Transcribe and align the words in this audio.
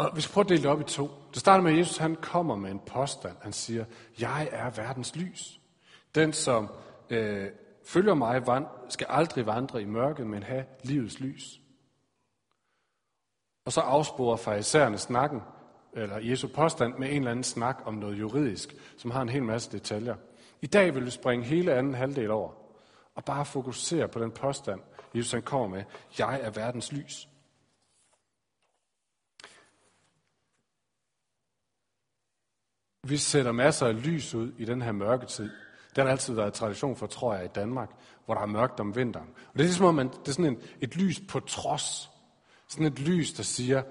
Og 0.00 0.16
vi 0.16 0.20
skal 0.20 0.32
prøve 0.32 0.44
at 0.44 0.48
dele 0.48 0.62
det 0.62 0.70
op 0.70 0.80
i 0.80 0.84
to. 0.84 1.10
Det 1.30 1.40
starter 1.40 1.62
med, 1.62 1.72
at 1.72 1.78
Jesus 1.78 1.96
han 1.96 2.16
kommer 2.16 2.56
med 2.56 2.70
en 2.70 2.80
påstand. 2.86 3.36
Han 3.42 3.52
siger, 3.52 3.84
jeg 4.20 4.48
er 4.52 4.70
verdens 4.70 5.16
lys. 5.16 5.60
Den, 6.14 6.32
som 6.32 6.68
øh, 7.10 7.46
følger 7.84 8.14
mig, 8.14 8.46
vand, 8.46 8.66
skal 8.88 9.06
aldrig 9.10 9.46
vandre 9.46 9.82
i 9.82 9.84
mørket, 9.84 10.26
men 10.26 10.42
have 10.42 10.64
livets 10.82 11.20
lys. 11.20 11.60
Og 13.64 13.72
så 13.72 13.80
afsporer 13.80 14.36
farisæerne 14.36 14.98
snakken, 14.98 15.40
eller 15.92 16.18
Jesu 16.18 16.48
påstand, 16.54 16.94
med 16.98 17.08
en 17.08 17.16
eller 17.16 17.30
anden 17.30 17.44
snak 17.44 17.78
om 17.84 17.94
noget 17.94 18.18
juridisk, 18.18 18.74
som 18.96 19.10
har 19.10 19.22
en 19.22 19.28
hel 19.28 19.42
masse 19.42 19.72
detaljer. 19.72 20.16
I 20.60 20.66
dag 20.66 20.94
vil 20.94 21.04
vi 21.04 21.10
springe 21.10 21.46
hele 21.46 21.74
anden 21.74 21.94
halvdel 21.94 22.30
over, 22.30 22.52
og 23.14 23.24
bare 23.24 23.44
fokusere 23.44 24.08
på 24.08 24.18
den 24.18 24.30
påstand, 24.30 24.80
Jesus 25.14 25.32
han 25.32 25.42
kommer 25.42 25.68
med, 25.68 25.84
jeg 26.18 26.40
er 26.42 26.50
verdens 26.50 26.92
lys. 26.92 27.28
Vi 33.02 33.16
sætter 33.16 33.52
masser 33.52 33.86
af 33.86 34.04
lys 34.04 34.34
ud 34.34 34.52
i 34.58 34.64
den 34.64 34.82
her 34.82 34.92
mørketid. 34.92 35.50
Det 35.96 36.04
har 36.04 36.10
altid 36.10 36.34
været 36.34 36.52
tradition 36.52 36.96
for, 36.96 37.06
tror 37.06 37.34
jeg, 37.34 37.44
i 37.44 37.48
Danmark, 37.48 37.90
hvor 38.24 38.34
der 38.34 38.40
er 38.40 38.46
mørkt 38.46 38.80
om 38.80 38.96
vinteren. 38.96 39.28
Og 39.28 39.52
det 39.52 39.60
er 39.60 39.64
ligesom, 39.64 39.86
at 39.86 39.94
man, 39.94 40.08
det 40.08 40.28
er 40.28 40.32
sådan 40.32 40.44
en, 40.44 40.62
et 40.80 40.96
lys 40.96 41.20
på 41.28 41.40
trods. 41.40 42.10
Sådan 42.68 42.86
et 42.86 42.98
lys, 42.98 43.32
der 43.32 43.42
siger, 43.42 43.82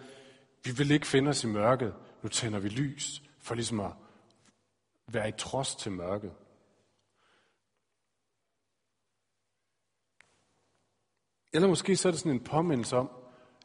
vi 0.63 0.71
vil 0.71 0.91
ikke 0.91 1.07
finde 1.07 1.29
os 1.29 1.43
i 1.43 1.47
mørket, 1.47 1.93
nu 2.23 2.29
tænder 2.29 2.59
vi 2.59 2.69
lys, 2.69 3.23
for 3.39 3.55
ligesom 3.55 3.79
at 3.79 3.91
være 5.07 5.29
i 5.29 5.33
trods 5.37 5.75
til 5.75 5.91
mørket. 5.91 6.31
Eller 11.53 11.67
måske 11.67 11.95
så 11.95 12.07
er 12.07 12.11
det 12.11 12.19
sådan 12.19 12.31
en 12.31 12.43
påmindelse 12.43 12.97
om, 12.97 13.09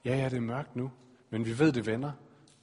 ja, 0.05 0.17
ja, 0.17 0.29
det 0.29 0.37
er 0.37 0.41
mørkt 0.41 0.77
nu, 0.77 0.93
men 1.31 1.47
vi 1.47 1.59
ved, 1.59 1.73
det 1.73 1.87
vender. 1.87 2.13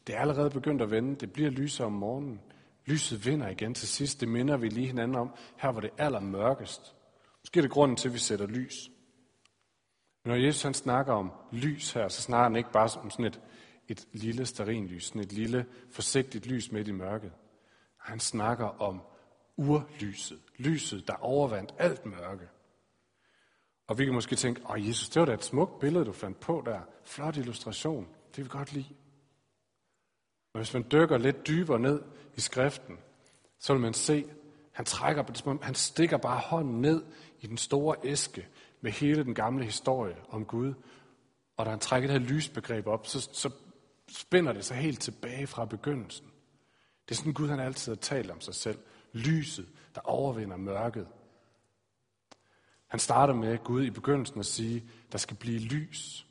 Det 0.07 0.16
er 0.16 0.20
allerede 0.20 0.49
begyndt 0.49 0.82
at 0.82 0.91
vende. 0.91 1.16
Det 1.16 1.34
bliver 1.34 1.49
lysere 1.49 1.88
om 1.88 1.93
morgenen. 1.93 2.41
Lyset 2.85 3.26
vinder 3.26 3.49
igen 3.49 3.74
til 3.74 3.87
sidst. 3.87 4.21
Det 4.21 4.27
minder 4.27 4.57
vi 4.57 4.70
lige 4.70 4.87
hinanden 4.87 5.18
om, 5.18 5.35
her 5.57 5.70
var 5.70 5.82
det 5.82 5.90
allermørkest. 5.98 6.96
Måske 7.41 7.60
er 7.60 7.62
det 7.62 7.71
grunden 7.71 7.98
til, 7.98 8.07
at 8.07 8.13
vi 8.13 8.20
sætter 8.20 8.48
lys. 8.48 8.90
Men 10.23 10.32
når 10.32 10.46
Jesus 10.46 10.63
han 10.63 10.73
snakker 10.73 11.13
om 11.13 11.32
lys 11.51 11.91
her, 11.91 12.07
så 12.07 12.21
snakker 12.21 12.43
han 12.43 12.55
ikke 12.55 12.71
bare 12.71 12.90
om 13.01 13.10
sådan 13.10 13.26
et, 13.26 13.41
et 13.88 14.07
lille 14.13 14.46
sterinlys, 14.46 15.05
sådan 15.05 15.21
et 15.21 15.34
lille 15.34 15.65
forsigtigt 15.91 16.46
lys 16.46 16.71
midt 16.71 16.88
i 16.88 16.91
mørket. 16.91 17.32
Han 17.98 18.20
snakker 18.20 18.82
om 18.82 19.01
urlyset, 19.57 20.40
lyset, 20.57 21.07
der 21.07 21.13
overvandt 21.13 21.73
alt 21.77 22.05
mørke. 22.05 22.48
Og 23.88 23.98
vi 23.98 24.05
kan 24.05 24.13
måske 24.13 24.35
tænke, 24.35 24.62
åh 24.70 24.88
Jesus, 24.88 25.10
det 25.10 25.20
var 25.20 25.26
da 25.26 25.34
et 25.34 25.43
smukt 25.43 25.79
billede, 25.79 26.05
du 26.05 26.12
fandt 26.12 26.40
på 26.40 26.63
der. 26.66 26.79
Flot 27.04 27.38
illustration, 27.38 28.04
det 28.04 28.38
vil 28.38 28.45
vi 28.45 28.49
godt 28.49 28.73
lide. 28.73 28.95
Og 30.54 30.60
hvis 30.60 30.74
man 30.74 30.85
dykker 30.91 31.18
lidt 31.18 31.48
dybere 31.48 31.80
ned 31.80 32.02
i 32.35 32.41
skriften, 32.41 32.98
så 33.60 33.74
vil 33.74 33.82
man 33.82 33.94
se, 33.94 34.26
han 34.71 34.85
trækker, 34.85 35.57
han 35.62 35.76
stikker 35.76 36.18
bare 36.18 36.40
hånden 36.40 36.82
ned 36.82 37.04
i 37.40 37.48
den 37.48 37.57
store 37.57 37.96
æske 38.04 38.48
med 38.82 38.91
hele 38.91 39.24
den 39.24 39.34
gamle 39.34 39.66
historie 39.66 40.16
om 40.29 40.46
Gud. 40.46 40.74
Og 41.57 41.66
da 41.66 41.70
han 41.70 41.79
trækker 41.79 42.10
det 42.10 42.22
her 42.22 42.27
lysbegreb 42.29 42.88
op, 42.88 43.07
så, 43.07 43.29
så 43.34 43.49
spænder 44.10 44.54
det 44.54 44.66
sig 44.66 44.77
helt 44.77 45.02
tilbage 45.02 45.48
fra 45.48 45.66
begyndelsen. 45.66 46.26
Det 47.10 47.16
er 47.16 47.18
sådan 47.18 47.34
Gud, 47.34 47.48
han 47.48 47.60
altid 47.60 47.91
har 47.91 47.99
talt 47.99 48.32
om 48.32 48.41
sig 48.41 48.55
selv. 48.55 48.79
Lyset, 49.13 49.68
der 49.96 50.02
overvinder 50.02 50.57
mørket. 50.57 51.07
Han 52.88 52.99
starter 52.99 53.34
med 53.34 53.57
Gud 53.57 53.84
i 53.84 53.90
begyndelsen 53.90 54.40
at 54.40 54.46
sige, 54.46 54.90
der 55.12 55.18
skal 55.18 55.38
blive 55.38 55.60
lys. 55.60 56.27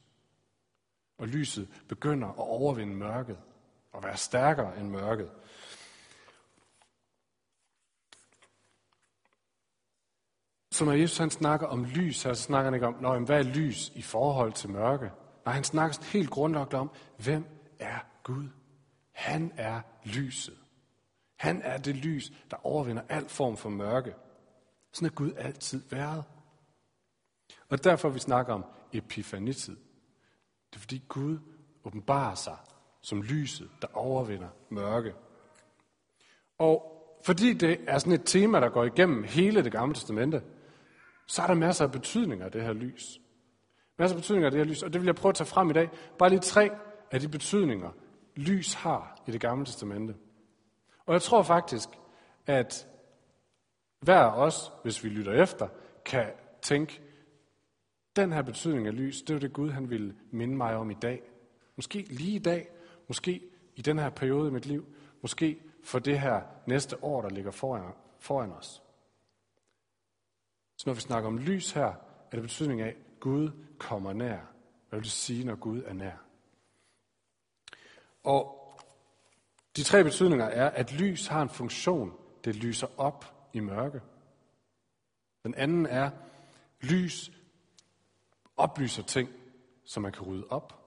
Og 1.18 1.28
lyset 1.28 1.68
begynder 1.88 2.28
at 2.28 2.38
overvinde 2.38 2.94
mørket 2.94 3.38
og 3.92 4.04
være 4.04 4.16
stærkere 4.16 4.78
end 4.78 4.88
mørket. 4.88 5.30
Så 10.72 10.84
når 10.84 10.92
Jesus 10.92 11.18
han 11.18 11.30
snakker 11.30 11.66
om 11.66 11.84
lys, 11.84 12.16
så 12.16 12.34
snakker 12.34 12.64
han 12.64 12.74
ikke 12.74 12.86
om, 12.86 12.96
Nå, 13.00 13.18
hvad 13.18 13.38
er 13.38 13.42
lys 13.42 13.88
i 13.94 14.02
forhold 14.02 14.52
til 14.52 14.70
mørke? 14.70 15.10
Nej, 15.44 15.54
han 15.54 15.64
snakker 15.64 16.04
helt 16.04 16.30
grundlagt 16.30 16.74
om, 16.74 16.90
hvem 17.16 17.44
er 17.78 17.98
Gud? 18.22 18.48
Han 19.12 19.52
er 19.56 19.80
lyset. 20.04 20.58
Han 21.36 21.62
er 21.62 21.78
det 21.78 21.96
lys, 21.96 22.32
der 22.50 22.66
overvinder 22.66 23.02
al 23.08 23.28
form 23.28 23.56
for 23.56 23.68
mørke. 23.68 24.14
Sådan 24.92 25.06
er 25.06 25.12
Gud 25.14 25.32
altid 25.36 25.82
været. 25.90 26.24
Og 27.68 27.84
derfor 27.84 28.08
vi 28.08 28.18
snakker 28.18 28.54
om 28.54 28.64
epifanitid. 28.92 29.76
Det 30.70 30.76
er 30.76 30.80
fordi 30.80 31.02
Gud 31.08 31.38
åbenbarer 31.84 32.34
sig 32.34 32.56
som 33.02 33.22
lyset, 33.22 33.70
der 33.82 33.88
overvinder 33.94 34.48
mørke. 34.68 35.14
Og 36.58 36.96
fordi 37.24 37.52
det 37.52 37.80
er 37.86 37.98
sådan 37.98 38.12
et 38.12 38.22
tema, 38.24 38.60
der 38.60 38.68
går 38.68 38.84
igennem 38.84 39.24
hele 39.24 39.64
det 39.64 39.72
gamle 39.72 39.94
testamente, 39.94 40.42
så 41.26 41.42
er 41.42 41.46
der 41.46 41.54
masser 41.54 41.84
af 41.84 41.92
betydninger 41.92 42.44
af 42.44 42.52
det 42.52 42.62
her 42.62 42.72
lys. 42.72 43.20
Masser 43.98 44.16
af 44.16 44.22
betydninger 44.22 44.46
af 44.46 44.50
det 44.50 44.60
her 44.60 44.64
lys, 44.64 44.82
og 44.82 44.92
det 44.92 45.00
vil 45.00 45.06
jeg 45.06 45.14
prøve 45.14 45.30
at 45.30 45.36
tage 45.36 45.46
frem 45.46 45.70
i 45.70 45.72
dag. 45.72 45.90
Bare 46.18 46.28
lige 46.28 46.40
tre 46.40 46.70
af 47.10 47.20
de 47.20 47.28
betydninger, 47.28 47.90
lys 48.36 48.74
har 48.74 49.22
i 49.26 49.30
det 49.30 49.40
gamle 49.40 49.66
testamente. 49.66 50.14
Og 51.06 51.12
jeg 51.12 51.22
tror 51.22 51.42
faktisk, 51.42 51.88
at 52.46 52.86
hver 54.00 54.18
af 54.18 54.46
os, 54.46 54.72
hvis 54.82 55.04
vi 55.04 55.08
lytter 55.08 55.42
efter, 55.42 55.68
kan 56.04 56.26
tænke, 56.62 57.02
den 58.16 58.32
her 58.32 58.42
betydning 58.42 58.86
af 58.86 58.96
lys, 58.96 59.22
det 59.22 59.36
er 59.36 59.40
det 59.40 59.52
Gud, 59.52 59.70
han 59.70 59.90
vil 59.90 60.14
minde 60.30 60.56
mig 60.56 60.76
om 60.76 60.90
i 60.90 60.94
dag. 60.94 61.22
Måske 61.76 61.98
lige 61.98 62.36
i 62.36 62.42
dag, 62.42 62.68
måske 63.10 63.40
i 63.76 63.82
den 63.82 63.98
her 63.98 64.10
periode 64.10 64.48
i 64.48 64.52
mit 64.52 64.66
liv, 64.66 64.86
måske 65.22 65.62
for 65.84 65.98
det 65.98 66.20
her 66.20 66.42
næste 66.66 67.04
år, 67.04 67.22
der 67.22 67.28
ligger 67.28 67.50
foran, 67.50 67.92
foran 68.18 68.52
os. 68.52 68.82
Så 70.76 70.84
når 70.86 70.94
vi 70.94 71.00
snakker 71.00 71.28
om 71.28 71.38
lys 71.38 71.70
her, 71.70 71.86
er 71.86 72.30
det 72.32 72.42
betydning 72.42 72.80
af, 72.80 72.88
at 72.88 73.20
Gud 73.20 73.50
kommer 73.78 74.12
nær. 74.12 74.38
Hvad 74.88 74.98
vil 74.98 75.04
det 75.04 75.12
sige, 75.12 75.44
når 75.44 75.54
Gud 75.54 75.82
er 75.82 75.92
nær? 75.92 76.16
Og 78.24 78.74
de 79.76 79.82
tre 79.82 80.04
betydninger 80.04 80.46
er, 80.46 80.70
at 80.70 80.92
lys 80.92 81.26
har 81.26 81.42
en 81.42 81.48
funktion. 81.48 82.12
Det 82.44 82.56
lyser 82.56 82.86
op 82.96 83.48
i 83.52 83.60
mørke. 83.60 84.00
Den 85.42 85.54
anden 85.54 85.86
er, 85.86 86.10
lys 86.80 87.30
oplyser 88.56 89.02
ting, 89.02 89.28
som 89.84 90.02
man 90.02 90.12
kan 90.12 90.22
rydde 90.22 90.46
op. 90.50 90.79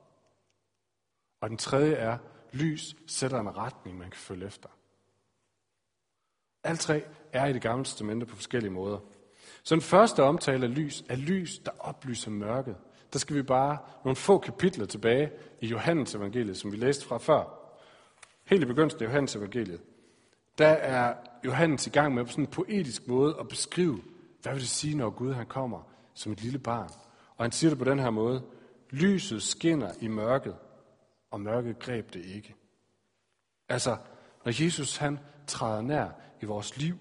Og 1.44 1.50
den 1.50 1.58
tredje 1.58 1.94
er, 1.94 2.18
lys 2.52 2.96
sætter 3.08 3.40
en 3.40 3.58
retning, 3.58 3.98
man 3.98 4.10
kan 4.10 4.20
følge 4.20 4.46
efter. 4.46 4.70
Alle 6.64 6.78
tre 6.78 7.04
er 7.34 7.46
i 7.46 7.54
det 7.54 7.62
gamle 7.62 7.86
testamente 7.86 8.26
på 8.26 8.36
forskellige 8.36 8.72
måder. 8.72 9.00
Så 9.64 9.76
den 9.76 9.82
første 9.82 10.24
omtale 10.24 10.66
af 10.66 10.76
lys 10.76 11.04
er 11.10 11.16
lys, 11.16 11.60
der 11.60 11.72
oplyser 11.80 12.32
mørket. 12.32 12.76
Der 13.14 13.20
skal 13.20 13.36
vi 13.36 13.42
bare 13.42 13.78
nogle 14.04 14.16
få 14.16 14.38
kapitler 14.38 14.86
tilbage 14.86 15.32
i 15.62 15.68
Johannes 15.68 16.16
evangeliet, 16.16 16.58
som 16.58 16.72
vi 16.72 16.78
læste 16.78 17.06
fra 17.06 17.18
før. 17.18 17.44
Helt 18.44 18.64
i 18.64 18.66
begyndelsen 18.66 19.02
af 19.02 19.06
Johannes 19.06 19.36
evangeliet. 19.36 19.82
Der 20.58 20.68
er 20.68 21.16
Johannes 21.46 21.88
i 21.88 21.90
gang 21.90 22.14
med 22.14 22.26
på 22.26 22.32
sådan 22.32 22.44
en 22.44 22.52
poetisk 22.52 23.08
måde 23.08 23.36
at 23.40 23.48
beskrive, 23.48 24.02
hvad 24.42 24.54
vil 24.54 24.62
det 24.62 24.70
sige, 24.70 24.98
når 24.98 25.10
Gud 25.10 25.34
han 25.34 25.46
kommer 25.46 25.82
som 26.14 26.32
et 26.32 26.42
lille 26.42 26.60
barn. 26.60 26.90
Og 27.38 27.46
han 27.46 27.52
siger 27.52 27.72
det 27.72 27.80
på 27.80 27.86
den 27.86 28.00
her 28.00 28.10
måde. 28.10 28.44
Lyset 28.90 29.42
skinner 29.42 29.92
i 30.02 30.08
mørket, 30.08 30.56
og 31.34 31.42
mørket 31.42 31.80
greb 31.80 32.14
det 32.14 32.26
ikke. 32.26 32.56
Altså, 33.70 33.98
når 34.46 34.64
Jesus 34.64 34.98
han 34.98 35.20
træder 35.48 35.82
nær 35.82 36.10
i 36.42 36.46
vores 36.46 36.78
liv, 36.78 36.98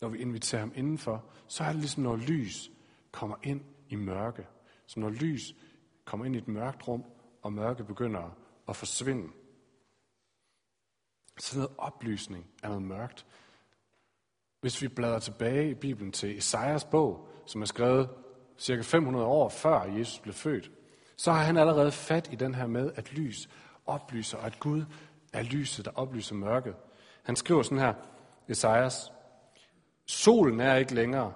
når 0.00 0.08
vi 0.08 0.18
inviterer 0.18 0.60
ham 0.60 0.72
indenfor, 0.74 1.24
så 1.48 1.64
er 1.64 1.68
det 1.68 1.76
ligesom, 1.76 2.02
når 2.02 2.16
lys 2.16 2.70
kommer 3.12 3.36
ind 3.42 3.60
i 3.88 3.94
mørke. 3.94 4.46
Så 4.86 5.00
når 5.00 5.10
lys 5.10 5.54
kommer 6.04 6.26
ind 6.26 6.34
i 6.34 6.38
et 6.38 6.48
mørkt 6.48 6.88
rum, 6.88 7.04
og 7.42 7.52
mørke 7.52 7.84
begynder 7.84 8.36
at 8.68 8.76
forsvinde. 8.76 9.32
Så 11.38 11.58
noget 11.58 11.74
oplysning 11.78 12.46
er 12.62 12.68
noget 12.68 12.82
mørkt. 12.82 13.26
Hvis 14.60 14.82
vi 14.82 14.88
bladrer 14.88 15.18
tilbage 15.18 15.70
i 15.70 15.74
Bibelen 15.74 16.12
til 16.12 16.38
Esajas 16.38 16.84
bog, 16.84 17.28
som 17.46 17.62
er 17.62 17.66
skrevet 17.66 18.10
cirka 18.58 18.82
500 18.82 19.26
år 19.26 19.48
før 19.48 19.82
Jesus 19.82 20.18
blev 20.18 20.34
født, 20.34 20.70
så 21.16 21.32
har 21.32 21.42
han 21.42 21.56
allerede 21.56 21.92
fat 21.92 22.32
i 22.32 22.36
den 22.36 22.54
her 22.54 22.66
med, 22.66 22.92
at 22.94 23.12
lys 23.12 23.48
oplyser, 23.86 24.38
og 24.38 24.46
at 24.46 24.60
Gud 24.60 24.84
er 25.32 25.42
lyset, 25.42 25.84
der 25.84 25.90
oplyser 25.94 26.34
mørket. 26.34 26.74
Han 27.22 27.36
skriver 27.36 27.62
sådan 27.62 27.78
her, 27.78 27.94
Esajas, 28.48 29.12
Solen 30.06 30.60
er 30.60 30.76
ikke 30.76 30.94
længere, 30.94 31.32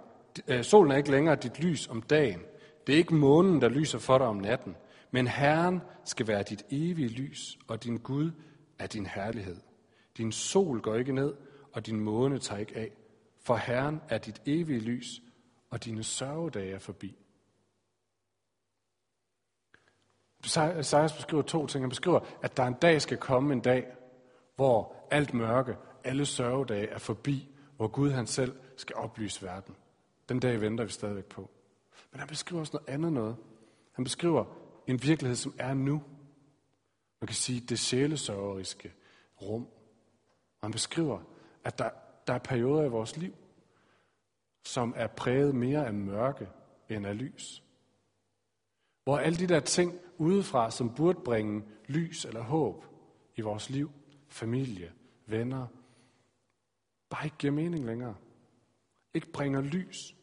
øh, 0.48 0.64
solen 0.64 0.92
er 0.92 0.96
ikke 0.96 1.10
længere 1.10 1.36
dit 1.36 1.60
lys 1.60 1.88
om 1.88 2.02
dagen. 2.02 2.40
Det 2.86 2.92
er 2.92 2.96
ikke 2.96 3.14
månen, 3.14 3.60
der 3.60 3.68
lyser 3.68 3.98
for 3.98 4.18
dig 4.18 4.26
om 4.26 4.36
natten. 4.36 4.76
Men 5.10 5.26
Herren 5.26 5.80
skal 6.04 6.26
være 6.26 6.42
dit 6.42 6.64
evige 6.70 7.08
lys, 7.08 7.58
og 7.68 7.84
din 7.84 7.98
Gud 7.98 8.30
er 8.78 8.86
din 8.86 9.06
herlighed. 9.06 9.56
Din 10.16 10.32
sol 10.32 10.80
går 10.80 10.94
ikke 10.94 11.12
ned, 11.12 11.34
og 11.72 11.86
din 11.86 12.00
måne 12.00 12.38
tager 12.38 12.60
ikke 12.60 12.76
af. 12.76 12.90
For 13.42 13.56
Herren 13.56 14.00
er 14.08 14.18
dit 14.18 14.42
evige 14.46 14.80
lys, 14.80 15.22
og 15.70 15.84
dine 15.84 16.02
sørgedage 16.02 16.74
er 16.74 16.78
forbi. 16.78 17.16
Esajas 20.44 21.12
beskriver 21.12 21.42
to 21.42 21.66
ting. 21.66 21.82
Han 21.82 21.88
beskriver, 21.88 22.20
at 22.42 22.56
der 22.56 22.64
en 22.64 22.74
dag 22.74 23.02
skal 23.02 23.16
komme 23.16 23.52
en 23.52 23.60
dag, 23.60 23.86
hvor 24.56 25.06
alt 25.10 25.34
mørke, 25.34 25.76
alle 26.04 26.26
sørgedage 26.26 26.86
er 26.86 26.98
forbi, 26.98 27.48
hvor 27.76 27.88
Gud 27.88 28.10
han 28.10 28.26
selv 28.26 28.56
skal 28.76 28.96
oplyse 28.96 29.46
verden. 29.46 29.74
Den 30.28 30.40
dag 30.40 30.60
venter 30.60 30.84
vi 30.84 30.90
stadigvæk 30.90 31.24
på. 31.24 31.50
Men 32.12 32.18
han 32.18 32.28
beskriver 32.28 32.60
også 32.60 32.72
noget 32.72 32.94
andet 32.94 33.12
noget. 33.12 33.36
Han 33.92 34.04
beskriver 34.04 34.44
en 34.86 35.02
virkelighed, 35.02 35.36
som 35.36 35.54
er 35.58 35.74
nu. 35.74 36.02
Man 37.20 37.26
kan 37.26 37.36
sige 37.36 37.60
det 37.60 37.78
sjælesørgeriske 37.78 38.92
rum. 39.42 39.62
Og 40.60 40.66
han 40.66 40.72
beskriver, 40.72 41.20
at 41.64 41.78
der, 41.78 41.90
der 42.26 42.34
er 42.34 42.38
perioder 42.38 42.84
i 42.84 42.88
vores 42.88 43.16
liv, 43.16 43.34
som 44.64 44.94
er 44.96 45.06
præget 45.06 45.54
mere 45.54 45.86
af 45.86 45.94
mørke 45.94 46.48
end 46.88 47.06
af 47.06 47.18
lys. 47.18 47.62
Hvor 49.04 49.18
alle 49.18 49.38
de 49.38 49.46
der 49.46 49.60
ting 49.60 49.98
udefra, 50.18 50.70
som 50.70 50.94
burde 50.94 51.20
bringe 51.24 51.64
lys 51.86 52.24
eller 52.24 52.42
håb 52.42 52.84
i 53.36 53.40
vores 53.40 53.70
liv, 53.70 53.90
familie, 54.28 54.92
venner, 55.26 55.66
bare 57.10 57.24
ikke 57.24 57.36
giver 57.36 57.52
mening 57.52 57.84
længere. 57.86 58.16
Ikke 59.14 59.32
bringer 59.32 59.60
lys. 59.60 60.16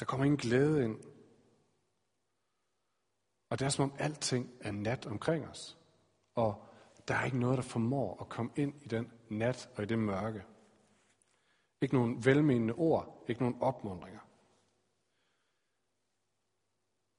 Der 0.00 0.06
kommer 0.06 0.24
ingen 0.24 0.38
glæde 0.38 0.84
ind. 0.84 1.00
Og 3.50 3.58
det 3.58 3.64
er 3.64 3.68
som 3.68 3.90
om 3.90 3.96
alting 3.98 4.50
er 4.60 4.72
nat 4.72 5.06
omkring 5.06 5.48
os. 5.48 5.78
Og 6.34 6.66
der 7.08 7.14
er 7.14 7.24
ikke 7.24 7.38
noget, 7.38 7.56
der 7.56 7.62
formår 7.62 8.20
at 8.20 8.28
komme 8.28 8.50
ind 8.56 8.82
i 8.82 8.88
den 8.88 9.12
nat 9.28 9.70
og 9.76 9.82
i 9.82 9.86
det 9.86 9.98
mørke. 9.98 10.44
Ikke 11.82 11.94
nogen 11.94 12.24
velmenende 12.24 12.74
ord, 12.74 13.24
ikke 13.28 13.40
nogen 13.40 13.56
opmundringer. 13.60 14.20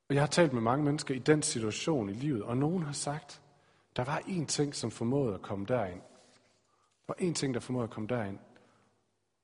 Og 0.09 0.15
jeg 0.15 0.21
har 0.21 0.27
talt 0.27 0.53
med 0.53 0.61
mange 0.61 0.85
mennesker 0.85 1.15
i 1.15 1.19
den 1.19 1.41
situation 1.41 2.09
i 2.09 2.13
livet, 2.13 2.43
og 2.43 2.57
nogen 2.57 2.83
har 2.83 2.93
sagt, 2.93 3.41
der 3.95 4.03
var 4.03 4.19
én 4.19 4.45
ting, 4.45 4.75
som 4.75 4.91
formåede 4.91 5.33
at 5.33 5.41
komme 5.41 5.65
derind. 5.65 6.01
Der 7.07 7.13
var 7.13 7.29
én 7.29 7.33
ting, 7.33 7.53
der 7.53 7.59
formåede 7.59 7.83
at 7.83 7.89
komme 7.89 8.07
derind. 8.07 8.39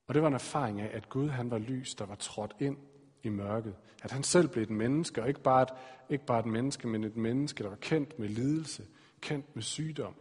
Og 0.07 0.13
det 0.13 0.21
var 0.21 0.27
en 0.27 0.33
erfaring 0.33 0.81
af, 0.81 0.98
at 0.98 1.10
Gud 1.10 1.30
han 1.30 1.51
var 1.51 1.57
lys, 1.57 1.95
der 1.95 2.06
var 2.06 2.15
trådt 2.15 2.56
ind 2.60 2.77
i 3.24 3.30
mørket. 3.30 3.75
At 4.04 4.12
han 4.12 4.24
selv 4.24 4.48
blev 4.48 4.63
et 4.63 4.69
menneske, 4.69 5.21
og 5.21 5.27
ikke 5.27 5.42
bare 5.42 5.62
et, 5.62 5.69
ikke 6.10 6.25
bare 6.25 6.39
et 6.39 6.45
menneske, 6.45 6.88
men 6.88 7.04
et 7.04 7.15
menneske, 7.15 7.63
der 7.63 7.69
var 7.69 7.75
kendt 7.75 8.19
med 8.19 8.30
lidelse, 8.30 8.88
kendt 9.21 9.56
med 9.56 9.63
sygdom, 9.63 10.15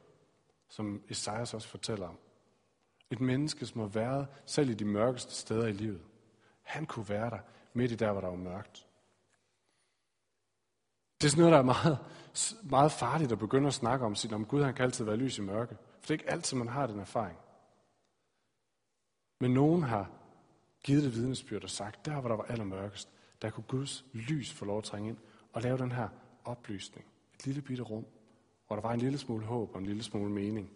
som 0.68 1.02
Esajas 1.08 1.54
også 1.54 1.68
fortæller 1.68 2.08
om. 2.08 2.18
Et 3.12 3.20
menneske, 3.20 3.66
som 3.66 3.80
har 3.80 3.88
været 3.88 4.26
selv 4.46 4.70
i 4.70 4.74
de 4.74 4.84
mørkeste 4.84 5.34
steder 5.34 5.66
i 5.66 5.72
livet. 5.72 6.00
Han 6.62 6.86
kunne 6.86 7.08
være 7.08 7.30
der, 7.30 7.38
midt 7.72 7.92
i 7.92 7.94
der, 7.94 8.12
hvor 8.12 8.20
der 8.20 8.28
var 8.28 8.36
mørkt. 8.36 8.86
Det 11.20 11.26
er 11.26 11.30
sådan 11.30 11.40
noget, 11.40 11.52
der 11.52 11.58
er 11.58 11.62
meget, 11.62 11.98
meget 12.70 12.92
farligt 12.92 13.32
at 13.32 13.38
begynde 13.38 13.66
at 13.66 13.74
snakke 13.74 14.06
om, 14.06 14.16
om 14.32 14.44
Gud 14.44 14.62
han 14.62 14.74
kan 14.74 14.84
altid 14.84 15.04
være 15.04 15.16
lys 15.16 15.38
i 15.38 15.42
mørke. 15.42 15.76
For 15.76 16.00
det 16.00 16.10
er 16.10 16.14
ikke 16.14 16.30
altid, 16.30 16.56
man 16.56 16.68
har 16.68 16.86
den 16.86 17.00
erfaring. 17.00 17.38
Men 19.40 19.50
nogen 19.54 19.82
har 19.82 20.10
givet 20.84 21.02
det 21.02 21.14
vidnesbyrd 21.14 21.62
og 21.62 21.70
sagt, 21.70 22.06
der 22.06 22.20
hvor 22.20 22.28
der 22.28 22.36
var 22.36 22.44
allermørkest, 22.44 23.08
der 23.42 23.50
kunne 23.50 23.64
Guds 23.68 24.04
lys 24.12 24.52
få 24.52 24.64
lov 24.64 24.78
at 24.78 24.84
trænge 24.84 25.08
ind 25.08 25.18
og 25.52 25.62
lave 25.62 25.78
den 25.78 25.92
her 25.92 26.08
oplysning. 26.44 27.06
Et 27.34 27.46
lille 27.46 27.62
bitte 27.62 27.82
rum, 27.82 28.06
hvor 28.66 28.76
der 28.76 28.82
var 28.82 28.92
en 28.92 29.00
lille 29.00 29.18
smule 29.18 29.46
håb 29.46 29.70
og 29.74 29.78
en 29.78 29.86
lille 29.86 30.02
smule 30.02 30.30
mening. 30.30 30.70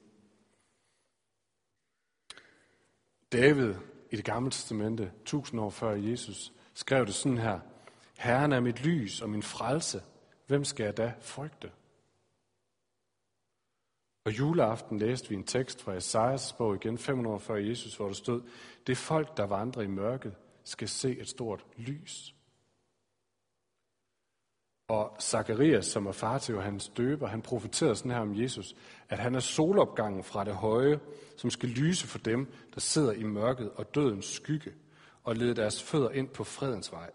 David 3.32 3.74
i 4.10 4.16
det 4.16 4.24
gamle 4.24 4.50
testamente, 4.50 5.12
tusind 5.24 5.60
år 5.60 5.70
før 5.70 5.94
Jesus, 5.94 6.52
skrev 6.74 7.06
det 7.06 7.14
sådan 7.14 7.38
her. 7.38 7.60
Herren 8.18 8.52
er 8.52 8.60
mit 8.60 8.84
lys 8.84 9.22
og 9.22 9.30
min 9.30 9.42
frelse. 9.42 10.02
Hvem 10.46 10.64
skal 10.64 10.84
jeg 10.84 10.96
da 10.96 11.14
frygte? 11.20 11.70
Og 14.24 14.38
juleaften 14.38 14.98
læste 14.98 15.28
vi 15.28 15.34
en 15.34 15.44
tekst 15.44 15.82
fra 15.82 15.94
Esajas 15.94 16.52
bog 16.52 16.74
igen 16.74 16.98
500 16.98 17.34
år 17.34 17.38
før 17.38 17.56
Jesus, 17.56 17.96
hvor 17.96 18.06
der 18.06 18.12
stod, 18.12 18.42
det 18.86 18.96
folk, 18.96 19.36
der 19.36 19.46
vandrer 19.46 19.82
i 19.82 19.86
mørket, 19.86 20.34
skal 20.64 20.88
se 20.88 21.18
et 21.18 21.28
stort 21.28 21.66
lys. 21.76 22.35
Og 24.88 25.16
Zacharias, 25.20 25.86
som 25.86 26.06
er 26.06 26.12
far 26.12 26.38
til 26.38 26.54
Johannes 26.54 26.88
døber, 26.88 27.26
han 27.26 27.42
profeterede 27.42 27.96
sådan 27.96 28.10
her 28.10 28.18
om 28.18 28.42
Jesus, 28.42 28.76
at 29.08 29.18
han 29.18 29.34
er 29.34 29.40
solopgangen 29.40 30.24
fra 30.24 30.44
det 30.44 30.54
høje, 30.54 31.00
som 31.36 31.50
skal 31.50 31.68
lyse 31.68 32.06
for 32.06 32.18
dem, 32.18 32.52
der 32.74 32.80
sidder 32.80 33.12
i 33.12 33.22
mørket 33.22 33.70
og 33.72 33.94
dødens 33.94 34.26
skygge, 34.26 34.74
og 35.22 35.36
lede 35.36 35.54
deres 35.54 35.82
fødder 35.82 36.10
ind 36.10 36.28
på 36.28 36.44
fredens 36.44 36.92
vej. 36.92 37.10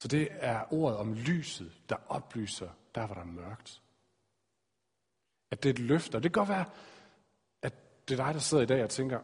Så 0.00 0.08
det 0.08 0.28
er 0.30 0.72
ordet 0.72 0.98
om 0.98 1.14
lyset, 1.14 1.72
der 1.88 1.96
oplyser, 2.08 2.68
der 2.94 3.06
var 3.06 3.14
der 3.14 3.24
mørkt. 3.24 3.82
At 5.50 5.62
det 5.62 5.68
er 5.68 5.72
et 5.72 5.78
løfte, 5.78 6.16
og 6.16 6.22
det 6.22 6.32
kan 6.32 6.40
godt 6.40 6.48
være, 6.48 6.64
at 7.62 7.74
det 8.08 8.20
er 8.20 8.24
dig, 8.24 8.34
der 8.34 8.40
sidder 8.40 8.62
i 8.62 8.66
dag 8.66 8.82
og 8.82 8.90
tænker, 8.90 9.20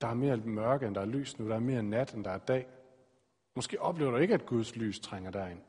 der 0.00 0.08
er 0.08 0.14
mere 0.14 0.36
mørke, 0.36 0.86
end 0.86 0.94
der 0.94 1.00
er 1.00 1.06
lys 1.06 1.38
nu, 1.38 1.48
der 1.48 1.54
er 1.54 1.60
mere 1.60 1.82
nat, 1.82 2.14
end 2.14 2.24
der 2.24 2.30
er 2.30 2.38
dag. 2.38 2.66
Måske 3.58 3.80
oplever 3.80 4.10
du 4.10 4.16
ikke, 4.16 4.34
at 4.34 4.46
Guds 4.46 4.76
lys 4.76 5.00
trænger 5.00 5.30
derind. 5.30 5.62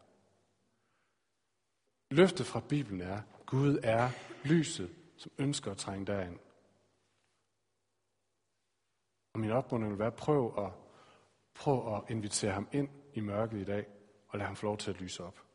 Løftet 2.12 2.46
fra 2.46 2.60
Bibelen 2.70 3.02
er, 3.02 3.22
Gud 3.46 3.80
er 3.84 4.10
lyset, 4.46 4.96
som 5.18 5.32
ønsker 5.38 5.72
at 5.72 5.78
trænge 5.78 6.06
derind. 6.06 6.40
Og 9.34 9.40
min 9.40 9.52
opmuntring 9.52 9.92
vil 9.92 10.00
være, 10.00 10.12
prøv 10.12 10.66
at, 10.66 10.72
prøv 11.54 11.96
at 11.96 12.04
invitere 12.10 12.52
ham 12.52 12.68
ind 12.72 12.90
i 13.14 13.20
mørket 13.20 13.62
i 13.62 13.66
dag, 13.66 13.88
og 14.28 14.40
lad 14.40 14.46
ham 14.46 14.56
få 14.56 14.66
lov 14.66 14.78
til 14.78 14.92
at 14.92 15.02
lyse 15.02 15.24
op. 15.24 15.46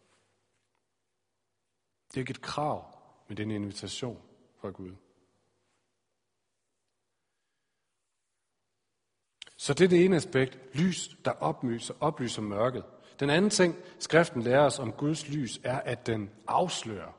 Det 2.09 2.17
er 2.17 2.21
ikke 2.21 2.31
et 2.31 2.43
krav, 2.43 2.99
men 3.29 3.37
det 3.37 3.43
er 3.43 3.47
en 3.47 3.63
invitation 3.63 4.23
fra 4.57 4.71
Gud. 4.71 4.95
Så 9.65 9.75
det 9.75 9.85
er 9.85 9.89
det 9.89 10.05
ene 10.05 10.17
aspekt, 10.17 10.59
lys, 10.75 11.17
der 11.25 11.31
oplyser, 11.31 11.95
oplyser 12.01 12.43
mørket. 12.43 12.85
Den 13.21 13.31
anden 13.31 13.51
ting, 13.51 13.77
skriften 13.99 14.43
lærer 14.43 14.61
os 14.61 14.79
om 14.79 14.93
Guds 14.93 15.29
lys, 15.29 15.61
er, 15.63 15.81
at 15.81 16.07
den 16.07 16.31
afslører. 16.49 17.17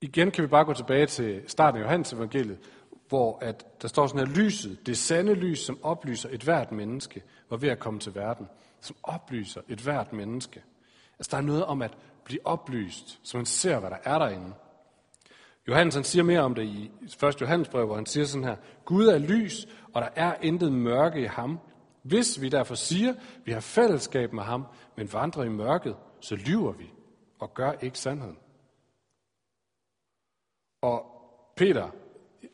Igen 0.00 0.30
kan 0.30 0.42
vi 0.42 0.48
bare 0.48 0.64
gå 0.64 0.74
tilbage 0.74 1.06
til 1.06 1.42
starten 1.46 1.80
af 1.80 1.84
Johannes 1.84 2.12
evangeliet, 2.12 2.58
hvor 3.08 3.38
at 3.38 3.82
der 3.82 3.88
står 3.88 4.06
sådan 4.06 4.26
her, 4.26 4.34
lyset, 4.34 4.86
det 4.86 4.98
sande 4.98 5.34
lys, 5.34 5.58
som 5.58 5.78
oplyser 5.82 6.28
et 6.32 6.42
hvert 6.42 6.72
menneske, 6.72 7.22
var 7.50 7.56
ved 7.56 7.68
at 7.68 7.78
komme 7.78 8.00
til 8.00 8.14
verden. 8.14 8.48
Som 8.80 8.96
oplyser 9.02 9.60
et 9.68 9.80
hvert 9.80 10.12
menneske. 10.12 10.62
Altså 11.18 11.30
der 11.30 11.36
er 11.36 11.46
noget 11.46 11.64
om 11.64 11.82
at 11.82 11.96
blive 12.24 12.46
oplyst, 12.46 13.20
så 13.22 13.36
man 13.36 13.46
ser, 13.46 13.78
hvad 13.78 13.90
der 13.90 13.98
er 14.04 14.18
derinde. 14.18 14.52
Johannes 15.68 15.94
han 15.94 16.04
siger 16.04 16.22
mere 16.22 16.40
om 16.40 16.54
det 16.54 16.62
i 16.62 16.90
1. 17.24 17.40
Johannesbrev, 17.40 17.86
hvor 17.86 17.94
han 17.94 18.06
siger 18.06 18.24
sådan 18.24 18.44
her, 18.44 18.56
Gud 18.84 19.06
er 19.06 19.18
lys, 19.18 19.68
og 19.94 20.02
der 20.02 20.08
er 20.16 20.34
intet 20.42 20.72
mørke 20.72 21.20
i 21.20 21.26
ham. 21.26 21.58
Hvis 22.02 22.40
vi 22.40 22.48
derfor 22.48 22.74
siger, 22.74 23.14
vi 23.44 23.52
har 23.52 23.60
fællesskab 23.60 24.32
med 24.32 24.42
ham, 24.42 24.66
men 24.96 25.12
vandrer 25.12 25.44
i 25.44 25.48
mørket, 25.48 25.96
så 26.20 26.36
lyver 26.36 26.72
vi 26.72 26.90
og 27.38 27.54
gør 27.54 27.72
ikke 27.72 27.98
sandheden. 27.98 28.38
Og 30.82 31.04
Peter, 31.56 31.90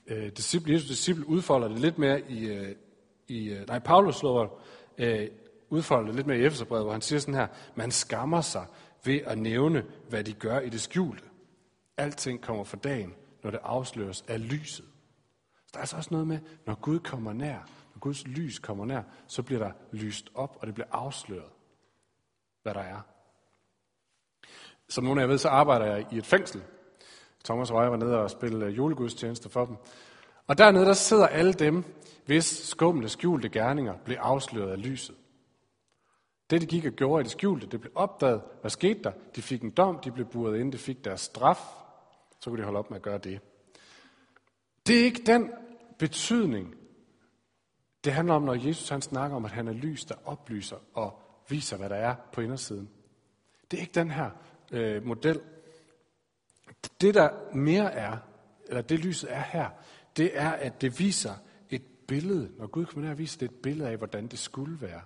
øh, 0.07 0.33
disciple, 0.37 0.73
Jesus 0.73 0.89
disciple, 0.89 1.29
udfolder 1.29 1.69
det 1.69 1.79
lidt 1.79 1.99
mere 1.99 2.31
i, 2.31 2.47
øh, 2.47 2.75
i 3.29 3.49
øh, 3.49 3.67
nej, 3.69 3.79
Paulus 3.79 4.17
slår, 4.17 4.63
øh, 4.99 5.29
udfolder 5.71 6.07
det 6.07 6.15
lidt 6.15 6.27
mere 6.27 6.39
i 6.39 6.45
Efeserbrevet, 6.45 6.85
hvor 6.85 6.93
han 6.93 7.01
siger 7.01 7.21
sådan 7.21 7.35
her, 7.35 7.47
man 7.75 7.91
skammer 7.91 8.41
sig 8.41 8.67
ved 9.05 9.21
at 9.25 9.39
nævne, 9.39 9.85
hvad 10.09 10.25
de 10.25 10.33
gør 10.33 10.61
i 10.61 10.69
det 10.69 10.81
skjulte. 10.81 11.25
Alting 11.97 12.43
kommer 12.43 12.65
for 12.65 12.77
dagen, 12.77 13.15
når 13.43 13.51
det 13.51 13.61
afsløres 13.63 14.25
af 14.29 14.49
lyset. 14.49 14.85
Så 15.67 15.71
der 15.73 15.79
er 15.79 15.81
altså 15.81 15.97
også 15.97 16.09
noget 16.11 16.27
med, 16.27 16.39
når 16.67 16.75
Gud 16.75 16.99
kommer 16.99 17.33
nær, 17.33 17.69
når 17.95 17.99
Guds 18.01 18.27
lys 18.27 18.59
kommer 18.59 18.85
nær, 18.85 19.03
så 19.27 19.43
bliver 19.43 19.59
der 19.59 19.73
lyst 19.93 20.31
op, 20.35 20.57
og 20.61 20.67
det 20.67 20.75
bliver 20.75 20.89
afsløret, 20.93 21.51
hvad 22.63 22.75
der 22.75 22.81
er. 22.81 23.01
Som 24.89 25.05
nogle 25.05 25.21
af 25.21 25.25
jer 25.25 25.29
ved, 25.31 25.39
så 25.39 25.49
arbejder 25.49 25.87
jeg 25.87 26.07
i 26.13 26.19
et 26.19 26.27
fængsel. 26.27 26.63
Thomas 27.45 27.71
og 27.71 27.83
jeg 27.83 27.91
var 27.91 27.97
nede 27.97 28.19
og 28.19 28.31
spille 28.31 28.67
julegudstjeneste 28.67 29.49
for 29.49 29.65
dem. 29.65 29.77
Og 30.47 30.59
dernede, 30.59 30.85
der 30.87 30.93
sidder 30.93 31.27
alle 31.27 31.53
dem, 31.53 31.85
hvis 32.27 32.45
skumle, 32.45 33.09
skjulte 33.09 33.49
gerninger 33.49 33.95
blev 34.05 34.17
afsløret 34.21 34.71
af 34.71 34.83
lyset. 34.83 35.17
Det, 36.51 36.61
de 36.61 36.67
gik 36.67 36.85
og 36.85 36.93
gjorde 36.93 37.21
i 37.21 37.25
det 37.25 37.33
skjulte, 37.33 37.67
det 37.67 37.81
blev 37.81 37.93
opdaget. 37.95 38.43
Hvad 38.61 38.71
skete 38.71 39.03
der? 39.03 39.13
De 39.37 39.43
fik 39.43 39.63
en 39.63 39.71
dom, 39.71 39.99
de 39.99 40.11
blev 40.11 40.27
buret 40.27 40.61
ind, 40.61 40.73
de 40.73 40.79
fik 40.79 41.05
deres 41.05 41.21
straf. 41.21 41.84
Så 42.45 42.51
kunne 42.51 42.59
de 42.59 42.65
holde 42.65 42.79
op 42.79 42.91
med 42.91 42.97
at 42.97 43.03
gøre 43.03 43.19
det. 43.19 43.41
Det 44.87 45.01
er 45.01 45.05
ikke 45.05 45.23
den 45.27 45.53
betydning, 45.99 46.75
det 48.05 48.13
handler 48.13 48.35
om, 48.35 48.43
når 48.43 48.55
Jesus 48.55 48.89
han 48.89 49.03
snakker 49.03 49.37
om, 49.37 49.45
at 49.45 49.51
han 49.51 49.69
er 49.69 49.73
lys, 49.73 50.05
der 50.05 50.15
oplyser 50.25 50.77
og 50.95 51.23
viser, 51.49 51.77
hvad 51.77 51.89
der 51.89 51.97
er 51.97 52.15
på 52.33 52.41
indersiden. 52.41 52.91
Det 53.71 53.77
er 53.77 53.81
ikke 53.81 53.95
den 53.95 54.11
her 54.11 54.31
øh, 54.73 55.07
model. 55.07 55.41
Det, 57.01 57.15
der 57.15 57.55
mere 57.55 57.93
er, 57.93 58.17
eller 58.67 58.83
det 58.83 58.99
lyset 58.99 59.33
er 59.33 59.43
her, 59.43 59.71
det 60.17 60.39
er, 60.39 60.51
at 60.51 60.81
det 60.81 60.99
viser 60.99 61.35
et 61.71 61.83
billede, 62.09 62.53
når 62.59 62.67
Gud 62.67 62.87
kommer 62.87 63.03
ned 63.03 63.11
og 63.11 63.19
viser 63.19 63.39
det 63.39 63.51
et 63.51 63.63
billede 63.63 63.91
af, 63.91 63.97
hvordan 63.97 64.27
det 64.27 64.39
skulle 64.39 64.81
være. 64.81 65.03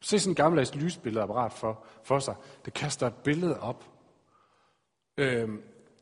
Se 0.00 0.18
sådan 0.18 0.30
en 0.30 0.34
gammeldags 0.34 0.74
lysbilledeapparat 0.74 1.52
for, 1.52 1.84
for 2.02 2.18
sig. 2.18 2.34
Det 2.64 2.74
kaster 2.74 3.06
et 3.06 3.16
billede 3.24 3.60
op. 3.60 3.84
Øh, 5.16 5.48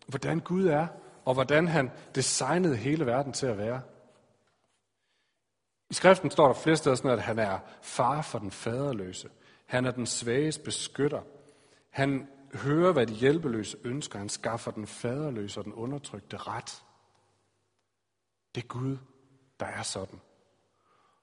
hvordan 0.07 0.41
Gud 0.41 0.67
er, 0.67 0.87
og 1.25 1.35
hvordan 1.35 1.69
han 1.69 1.91
designede 2.15 2.77
hele 2.77 3.07
verden 3.07 3.33
til 3.33 3.47
at 3.47 3.59
være. 3.59 3.83
I 5.91 5.95
skriften 5.95 6.31
står 6.31 6.47
der 6.47 6.55
flere 6.55 6.77
steder 6.77 6.97
sådan, 6.97 7.11
at 7.11 7.23
han 7.23 7.39
er 7.39 7.59
far 7.83 8.23
for 8.23 8.39
den 8.39 8.51
faderløse. 8.51 9.29
Han 9.67 9.85
er 9.85 9.91
den 9.91 10.07
svages 10.07 10.59
beskytter. 10.59 11.23
Han 11.91 12.29
hører, 12.55 12.93
hvad 12.93 13.07
de 13.07 13.15
hjælpeløse 13.15 13.77
ønsker. 13.85 14.19
Han 14.19 14.29
skaffer 14.29 14.71
den 14.71 14.87
faderløse 14.87 15.61
og 15.61 15.65
den 15.65 15.73
undertrykte 15.73 16.37
ret. 16.37 16.83
Det 18.55 18.63
er 18.63 18.67
Gud, 18.67 18.97
der 19.61 19.67
er 19.67 19.83
sådan. 19.83 20.21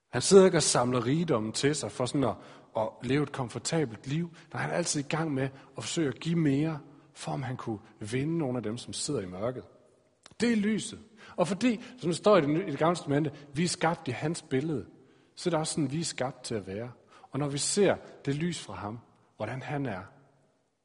Han 0.10 0.22
sidder 0.22 0.46
ikke 0.46 0.58
og 0.58 0.64
samler 0.64 1.06
rigdommen 1.06 1.52
til 1.52 1.76
sig 1.76 1.92
for 1.92 2.06
sådan 2.06 2.24
at, 2.24 2.36
at 2.78 2.90
leve 3.04 3.24
et 3.24 3.32
komfortabelt 3.32 4.08
liv. 4.08 4.32
Nej, 4.54 4.62
han 4.62 4.72
er 4.72 4.76
altid 4.76 5.00
i 5.00 5.08
gang 5.08 5.34
med 5.34 5.50
at 5.78 5.84
forsøge 5.84 6.08
at 6.08 6.20
give 6.20 6.40
mere, 6.40 6.80
for 7.14 7.32
om 7.32 7.44
han 7.44 7.58
kunne 7.58 7.80
vinde 8.00 8.38
nogle 8.38 8.58
af 8.58 8.64
dem, 8.64 8.78
som 8.78 8.94
sidder 8.94 9.22
i 9.22 9.26
mørket. 9.26 9.64
Det 10.40 10.52
er 10.52 10.56
lyset. 10.56 11.00
Og 11.36 11.48
fordi, 11.48 11.82
som 11.98 12.10
det 12.10 12.18
står 12.18 12.38
i 12.38 12.42
det, 12.42 12.68
i 12.68 12.72
det 12.72 12.80
gamle 12.80 12.96
testamente, 12.96 13.32
vi 13.54 13.64
er 13.64 13.68
skabt 13.68 14.08
i 14.08 14.12
hans 14.12 14.42
billede, 14.42 14.86
så 15.36 15.50
er 15.50 15.52
det 15.52 15.60
også 15.60 15.74
sådan, 15.74 15.92
vi 15.92 16.00
er 16.00 16.06
skabt 16.06 16.44
til 16.44 16.56
at 16.56 16.68
være. 16.68 16.92
Og 17.32 17.40
når 17.40 17.50
vi 17.50 17.58
ser 17.58 17.96
det 18.26 18.36
lys 18.36 18.62
fra 18.62 18.74
ham, 18.74 19.00
hvordan 19.38 19.62
han 19.62 19.86
er, 19.86 20.02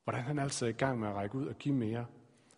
hvordan 0.05 0.23
han 0.23 0.39
altid 0.39 0.67
er 0.67 0.71
i 0.71 0.73
gang 0.73 1.01
med 1.01 1.09
at 1.09 1.15
række 1.15 1.35
ud 1.35 1.47
og 1.47 1.55
give 1.55 1.75
mere, 1.75 2.07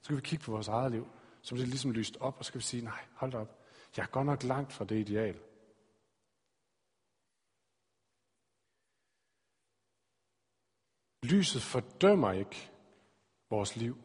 så 0.02 0.08
kan 0.08 0.16
vi 0.16 0.22
kigge 0.22 0.44
på 0.44 0.52
vores 0.52 0.68
eget 0.68 0.92
liv, 0.92 1.06
som 1.42 1.56
det 1.56 1.64
er 1.64 1.68
ligesom 1.68 1.92
lyst 1.92 2.16
op, 2.20 2.38
og 2.38 2.44
så 2.44 2.52
kan 2.52 2.58
vi 2.58 2.64
sige, 2.64 2.84
nej, 2.84 3.00
hold 3.14 3.34
op, 3.34 3.58
jeg 3.96 4.02
er 4.02 4.06
godt 4.06 4.26
nok 4.26 4.42
langt 4.42 4.72
fra 4.72 4.84
det 4.84 4.98
ideal. 4.98 5.38
Lyset 11.22 11.62
fordømmer 11.62 12.32
ikke 12.32 12.70
vores 13.50 13.76
liv. 13.76 13.98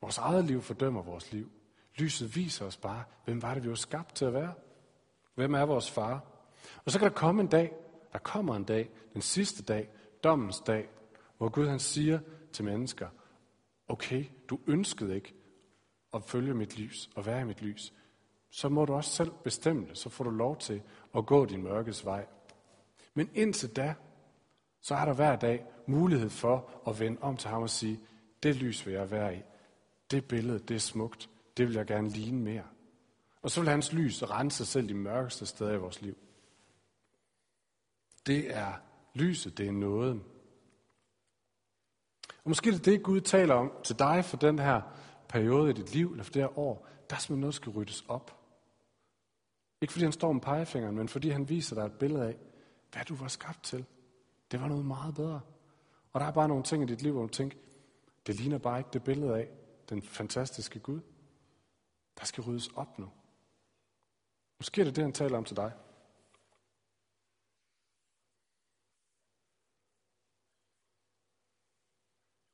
Vores 0.00 0.18
eget 0.18 0.44
liv 0.44 0.62
fordømmer 0.62 1.02
vores 1.02 1.32
liv. 1.32 1.50
Lyset 1.96 2.36
viser 2.36 2.66
os 2.66 2.76
bare, 2.76 3.04
hvem 3.24 3.42
var 3.42 3.54
det, 3.54 3.62
vi 3.64 3.68
var 3.68 3.74
skabt 3.74 4.14
til 4.14 4.24
at 4.24 4.32
være. 4.32 4.54
Hvem 5.34 5.54
er 5.54 5.62
vores 5.62 5.90
far? 5.90 6.24
Og 6.84 6.90
så 6.90 6.98
kan 6.98 7.08
der 7.08 7.14
komme 7.14 7.42
en 7.42 7.48
dag, 7.48 7.72
der 8.12 8.18
kommer 8.18 8.56
en 8.56 8.64
dag, 8.64 8.90
den 9.12 9.22
sidste 9.22 9.62
dag, 9.62 9.88
dommens 10.24 10.60
dag, 10.60 10.88
hvor 11.38 11.48
Gud 11.48 11.66
han 11.66 11.78
siger 11.78 12.18
til 12.52 12.64
mennesker, 12.64 13.08
okay, 13.88 14.24
du 14.48 14.58
ønskede 14.66 15.14
ikke 15.14 15.34
at 16.14 16.22
følge 16.22 16.54
mit 16.54 16.78
lys 16.78 17.10
og 17.16 17.26
være 17.26 17.40
i 17.40 17.44
mit 17.44 17.62
lys, 17.62 17.92
så 18.50 18.68
må 18.68 18.84
du 18.84 18.94
også 18.94 19.10
selv 19.10 19.30
bestemme 19.44 19.86
det, 19.88 19.98
så 19.98 20.08
får 20.08 20.24
du 20.24 20.30
lov 20.30 20.56
til 20.56 20.82
at 21.16 21.26
gå 21.26 21.44
din 21.44 21.62
mørkes 21.62 22.04
vej. 22.04 22.26
Men 23.14 23.30
indtil 23.34 23.76
da, 23.76 23.94
så 24.80 24.94
er 24.94 25.04
der 25.04 25.14
hver 25.14 25.36
dag 25.36 25.64
mulighed 25.86 26.30
for 26.30 26.70
at 26.86 27.00
vende 27.00 27.22
om 27.22 27.36
til 27.36 27.50
ham 27.50 27.62
og 27.62 27.70
sige, 27.70 28.00
det 28.44 28.56
lys 28.56 28.86
vil 28.86 28.94
jeg 28.94 29.10
være 29.10 29.36
i. 29.36 29.40
Det 30.10 30.24
billede, 30.24 30.58
det 30.58 30.74
er 30.74 30.80
smukt. 30.80 31.30
Det 31.56 31.66
vil 31.66 31.74
jeg 31.74 31.86
gerne 31.86 32.08
ligne 32.08 32.40
mere. 32.40 32.64
Og 33.42 33.50
så 33.50 33.60
vil 33.60 33.70
hans 33.70 33.92
lys 33.92 34.22
rense 34.22 34.66
selv 34.66 34.88
de 34.88 34.94
mørkeste 34.94 35.46
steder 35.46 35.72
i 35.72 35.76
vores 35.76 36.02
liv. 36.02 36.16
Det 38.26 38.56
er 38.56 38.72
lyset, 39.14 39.58
det 39.58 39.68
er 39.68 39.72
nåden. 39.72 40.24
Og 42.28 42.50
måske 42.50 42.68
er 42.70 42.72
det 42.72 42.84
det, 42.84 43.02
Gud 43.02 43.20
taler 43.20 43.54
om 43.54 43.72
til 43.84 43.98
dig 43.98 44.24
for 44.24 44.36
den 44.36 44.58
her 44.58 44.80
periode 45.28 45.70
i 45.70 45.72
dit 45.72 45.94
liv, 45.94 46.10
eller 46.10 46.24
for 46.24 46.32
det 46.32 46.42
her 46.42 46.58
år. 46.58 46.88
Der 47.10 47.16
er 47.16 47.20
simpelthen 47.20 47.40
noget, 47.40 47.52
der 47.52 47.56
skal 47.56 47.72
ryddes 47.72 48.04
op. 48.08 48.40
Ikke 49.80 49.92
fordi 49.92 50.04
han 50.04 50.12
står 50.12 50.32
med 50.32 50.40
pegefingeren, 50.40 50.96
men 50.96 51.08
fordi 51.08 51.28
han 51.28 51.48
viser 51.48 51.74
dig 51.74 51.84
et 51.84 51.98
billede 51.98 52.26
af, 52.26 52.36
hvad 52.92 53.04
du 53.04 53.14
var 53.14 53.28
skabt 53.28 53.62
til. 53.62 53.84
Det 54.50 54.60
var 54.60 54.68
noget 54.68 54.86
meget 54.86 55.14
bedre. 55.14 55.40
Og 56.12 56.20
der 56.20 56.26
er 56.26 56.32
bare 56.32 56.48
nogle 56.48 56.64
ting 56.64 56.82
i 56.82 56.86
dit 56.86 57.02
liv, 57.02 57.12
hvor 57.12 57.22
du 57.22 57.28
tænker, 57.28 57.58
det 58.26 58.34
ligner 58.34 58.58
bare 58.58 58.78
ikke 58.78 58.90
det 58.92 59.04
billede 59.04 59.38
af 59.38 59.48
den 59.88 60.02
fantastiske 60.02 60.80
Gud. 60.80 61.00
Der 62.18 62.24
skal 62.24 62.44
ryddes 62.44 62.68
op 62.68 62.98
nu. 62.98 63.10
Måske 64.58 64.80
er 64.80 64.84
det 64.84 64.96
det, 64.96 65.04
han 65.04 65.12
taler 65.12 65.38
om 65.38 65.44
til 65.44 65.56
dig. 65.56 65.72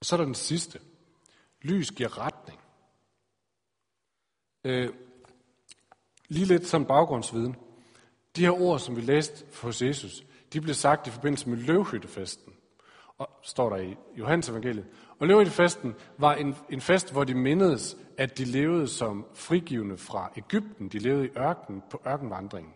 Og 0.00 0.06
så 0.06 0.16
er 0.16 0.16
der 0.16 0.24
den 0.24 0.34
sidste. 0.34 0.80
Lys 1.62 1.90
giver 1.90 2.18
retning. 2.18 2.60
Øh, 4.64 4.94
lige 6.28 6.46
lidt 6.46 6.66
som 6.66 6.86
baggrundsviden. 6.86 7.56
De 8.36 8.40
her 8.40 8.60
ord, 8.60 8.78
som 8.78 8.96
vi 8.96 9.00
læste 9.00 9.46
hos 9.62 9.82
Jesus, 9.82 10.24
de 10.52 10.60
blev 10.60 10.74
sagt 10.74 11.06
i 11.06 11.10
forbindelse 11.10 11.48
med 11.48 11.58
løvhyttefesten. 11.58 12.54
Og 13.18 13.30
står 13.42 13.70
der 13.70 13.76
i 13.76 13.96
Johannes 14.18 14.48
evangeliet. 14.48 14.86
Og 15.20 15.26
løvhyttefesten 15.26 15.94
var 16.18 16.34
en, 16.34 16.56
en 16.70 16.80
fest, 16.80 17.12
hvor 17.12 17.24
de 17.24 17.34
mindedes, 17.34 17.96
at 18.18 18.38
de 18.38 18.44
levede 18.44 18.88
som 18.88 19.26
frigivende 19.34 19.96
fra 19.96 20.32
Ægypten. 20.36 20.88
De 20.88 20.98
levede 20.98 21.26
i 21.26 21.38
ørkenen 21.38 21.82
på 21.90 22.02
ørkenvandringen. 22.06 22.74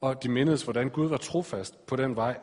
Og 0.00 0.22
de 0.22 0.28
mindedes, 0.28 0.62
hvordan 0.62 0.88
Gud 0.90 1.08
var 1.08 1.16
trofast 1.16 1.86
på 1.86 1.96
den 1.96 2.16
vej. 2.16 2.40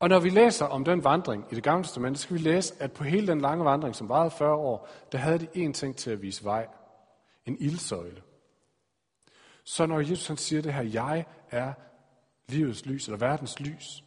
Og 0.00 0.08
når 0.08 0.20
vi 0.20 0.30
læser 0.30 0.66
om 0.66 0.84
den 0.84 1.04
vandring 1.04 1.46
i 1.50 1.54
det 1.54 1.62
gamle 1.62 1.84
testament, 1.84 2.18
så 2.18 2.22
skal 2.22 2.36
vi 2.36 2.40
læse, 2.40 2.74
at 2.80 2.92
på 2.92 3.04
hele 3.04 3.26
den 3.26 3.40
lange 3.40 3.64
vandring, 3.64 3.96
som 3.96 4.08
varede 4.08 4.30
40 4.30 4.54
år, 4.54 4.88
der 5.12 5.18
havde 5.18 5.38
de 5.38 5.66
én 5.68 5.72
ting 5.72 5.96
til 5.96 6.10
at 6.10 6.22
vise 6.22 6.44
vej. 6.44 6.66
En 7.46 7.56
ildsøjle. 7.60 8.22
Så 9.64 9.86
når 9.86 10.00
Jesus 10.00 10.26
han 10.26 10.36
siger 10.36 10.62
det 10.62 10.74
her, 10.74 10.82
jeg 10.82 11.26
er 11.50 11.72
livets 12.48 12.86
lys, 12.86 13.06
eller 13.06 13.18
verdens 13.18 13.60
lys, 13.60 14.04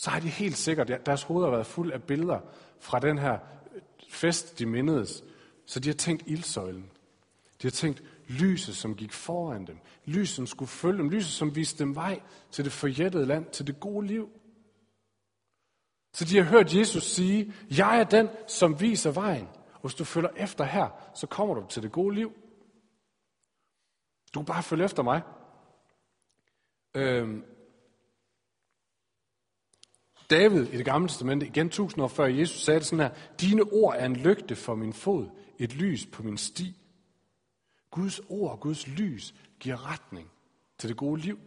så 0.00 0.10
har 0.10 0.20
de 0.20 0.28
helt 0.28 0.56
sikkert, 0.56 1.06
deres 1.06 1.22
hoveder 1.22 1.46
har 1.46 1.56
været 1.56 1.66
fuld 1.66 1.92
af 1.92 2.02
billeder 2.02 2.40
fra 2.78 2.98
den 2.98 3.18
her 3.18 3.38
øh, 3.74 3.82
fest, 4.08 4.58
de 4.58 4.66
mindedes. 4.66 5.24
Så 5.66 5.80
de 5.80 5.88
har 5.88 5.94
tænkt 5.94 6.22
ildsøjlen. 6.26 6.90
De 7.62 7.66
har 7.66 7.70
tænkt 7.70 8.02
lyset, 8.28 8.76
som 8.76 8.94
gik 8.94 9.12
foran 9.12 9.66
dem. 9.66 9.78
Lyset, 10.04 10.36
som 10.36 10.46
skulle 10.46 10.68
følge 10.68 10.98
dem. 10.98 11.10
Lyset, 11.10 11.32
som 11.32 11.56
viste 11.56 11.84
dem 11.84 11.94
vej 11.94 12.20
til 12.50 12.64
det 12.64 12.72
forjættede 12.72 13.26
land, 13.26 13.46
til 13.50 13.66
det 13.66 13.80
gode 13.80 14.06
liv. 14.06 14.30
Så 16.12 16.24
de 16.24 16.36
har 16.36 16.44
hørt 16.44 16.74
Jesus 16.74 17.04
sige, 17.04 17.52
jeg 17.70 18.00
er 18.00 18.04
den, 18.04 18.28
som 18.46 18.80
viser 18.80 19.10
vejen. 19.10 19.48
Og 19.72 19.80
hvis 19.80 19.94
du 19.94 20.04
følger 20.04 20.30
efter 20.36 20.64
her, 20.64 20.88
så 21.14 21.26
kommer 21.26 21.54
du 21.54 21.66
til 21.68 21.82
det 21.82 21.92
gode 21.92 22.14
liv. 22.14 22.32
Du 24.34 24.40
kan 24.40 24.46
bare 24.46 24.62
følge 24.62 24.84
efter 24.84 25.02
mig. 25.02 25.22
Øhm, 26.94 27.44
David 30.30 30.66
i 30.72 30.76
det 30.76 30.84
gamle 30.84 31.08
testamente, 31.08 31.46
igen 31.46 31.70
tusind 31.70 32.04
år 32.04 32.08
før 32.08 32.26
Jesus, 32.26 32.62
sagde 32.62 32.80
det 32.80 32.86
sådan 32.86 33.04
her, 33.04 33.14
dine 33.40 33.62
ord 33.62 33.94
er 33.98 34.06
en 34.06 34.16
lygte 34.16 34.56
for 34.56 34.74
min 34.74 34.92
fod, 34.92 35.28
et 35.58 35.74
lys 35.74 36.06
på 36.06 36.22
min 36.22 36.36
sti. 36.36 36.76
Guds 37.90 38.20
ord, 38.28 38.60
Guds 38.60 38.86
lys, 38.86 39.34
giver 39.60 39.92
retning 39.92 40.30
til 40.78 40.88
det 40.88 40.96
gode 40.96 41.20
liv. 41.20 41.38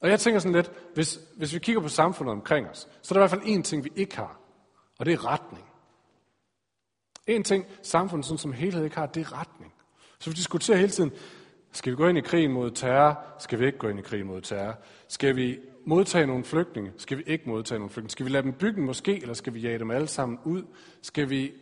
Og 0.00 0.08
jeg 0.08 0.20
tænker 0.20 0.40
sådan 0.40 0.54
lidt, 0.54 0.72
hvis, 0.94 1.20
hvis 1.36 1.54
vi 1.54 1.58
kigger 1.58 1.82
på 1.82 1.88
samfundet 1.88 2.32
omkring 2.32 2.68
os, 2.68 2.88
så 3.02 3.14
er 3.14 3.18
der 3.18 3.20
i 3.20 3.28
hvert 3.28 3.42
fald 3.42 3.56
én 3.56 3.62
ting, 3.62 3.84
vi 3.84 3.92
ikke 3.96 4.16
har, 4.16 4.40
og 4.98 5.06
det 5.06 5.12
er 5.12 5.26
retning. 5.26 5.64
En 7.26 7.44
ting, 7.44 7.66
samfundet 7.82 8.26
sådan 8.26 8.38
som 8.38 8.52
helhed 8.52 8.84
ikke 8.84 8.96
har, 8.96 9.06
det 9.06 9.20
er 9.20 9.40
retning. 9.40 9.72
Så 10.18 10.30
vi 10.30 10.34
diskuterer 10.34 10.78
hele 10.78 10.90
tiden, 10.90 11.12
skal 11.72 11.92
vi 11.92 11.96
gå 11.96 12.08
ind 12.08 12.18
i 12.18 12.20
krigen 12.20 12.52
mod 12.52 12.70
terror? 12.70 13.24
Skal 13.38 13.60
vi 13.60 13.66
ikke 13.66 13.78
gå 13.78 13.88
ind 13.88 13.98
i 13.98 14.02
krigen 14.02 14.26
mod 14.26 14.40
terror? 14.40 14.78
Skal 15.08 15.36
vi 15.36 15.58
modtage 15.86 16.26
nogle 16.26 16.44
flygtninge? 16.44 16.92
Skal 16.96 17.18
vi 17.18 17.22
ikke 17.26 17.48
modtage 17.48 17.78
nogle 17.78 17.90
flygtninge? 17.90 18.10
Skal 18.10 18.26
vi 18.26 18.30
lade 18.30 18.42
dem 18.42 18.52
bygge 18.52 18.82
en 18.82 18.90
moské, 18.90 19.10
eller 19.10 19.34
skal 19.34 19.54
vi 19.54 19.60
jage 19.60 19.78
dem 19.78 19.90
alle 19.90 20.06
sammen 20.06 20.38
ud? 20.44 20.62
Skal 21.02 21.30
vi 21.30 21.52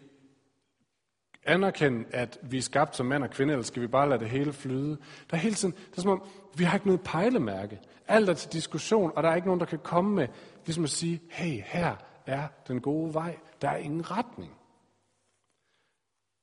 anerkende, 1.44 2.04
at 2.10 2.38
vi 2.42 2.58
er 2.58 2.62
skabt 2.62 2.96
som 2.96 3.06
mand 3.06 3.22
og 3.24 3.30
kvinde, 3.30 3.52
eller 3.52 3.64
skal 3.64 3.82
vi 3.82 3.86
bare 3.86 4.08
lade 4.08 4.20
det 4.20 4.28
hele 4.28 4.52
flyde? 4.52 4.98
Der 5.30 5.36
er 5.36 5.40
hele 5.40 5.54
tiden, 5.54 5.74
det 5.90 5.96
er 5.96 6.02
som 6.02 6.10
om, 6.10 6.22
vi 6.56 6.64
har 6.64 6.74
ikke 6.74 6.86
noget 6.86 7.00
pejlemærke. 7.00 7.80
Alt 8.08 8.28
er 8.28 8.34
til 8.34 8.52
diskussion, 8.52 9.12
og 9.16 9.22
der 9.22 9.28
er 9.28 9.34
ikke 9.34 9.48
nogen, 9.48 9.60
der 9.60 9.66
kan 9.66 9.78
komme 9.78 10.14
med, 10.14 10.28
ligesom 10.66 10.84
at 10.84 10.90
sige, 10.90 11.22
hey, 11.30 11.62
her 11.66 11.96
er 12.26 12.48
den 12.68 12.80
gode 12.80 13.14
vej. 13.14 13.38
Der 13.62 13.68
er 13.68 13.76
ingen 13.76 14.10
retning. 14.10 14.52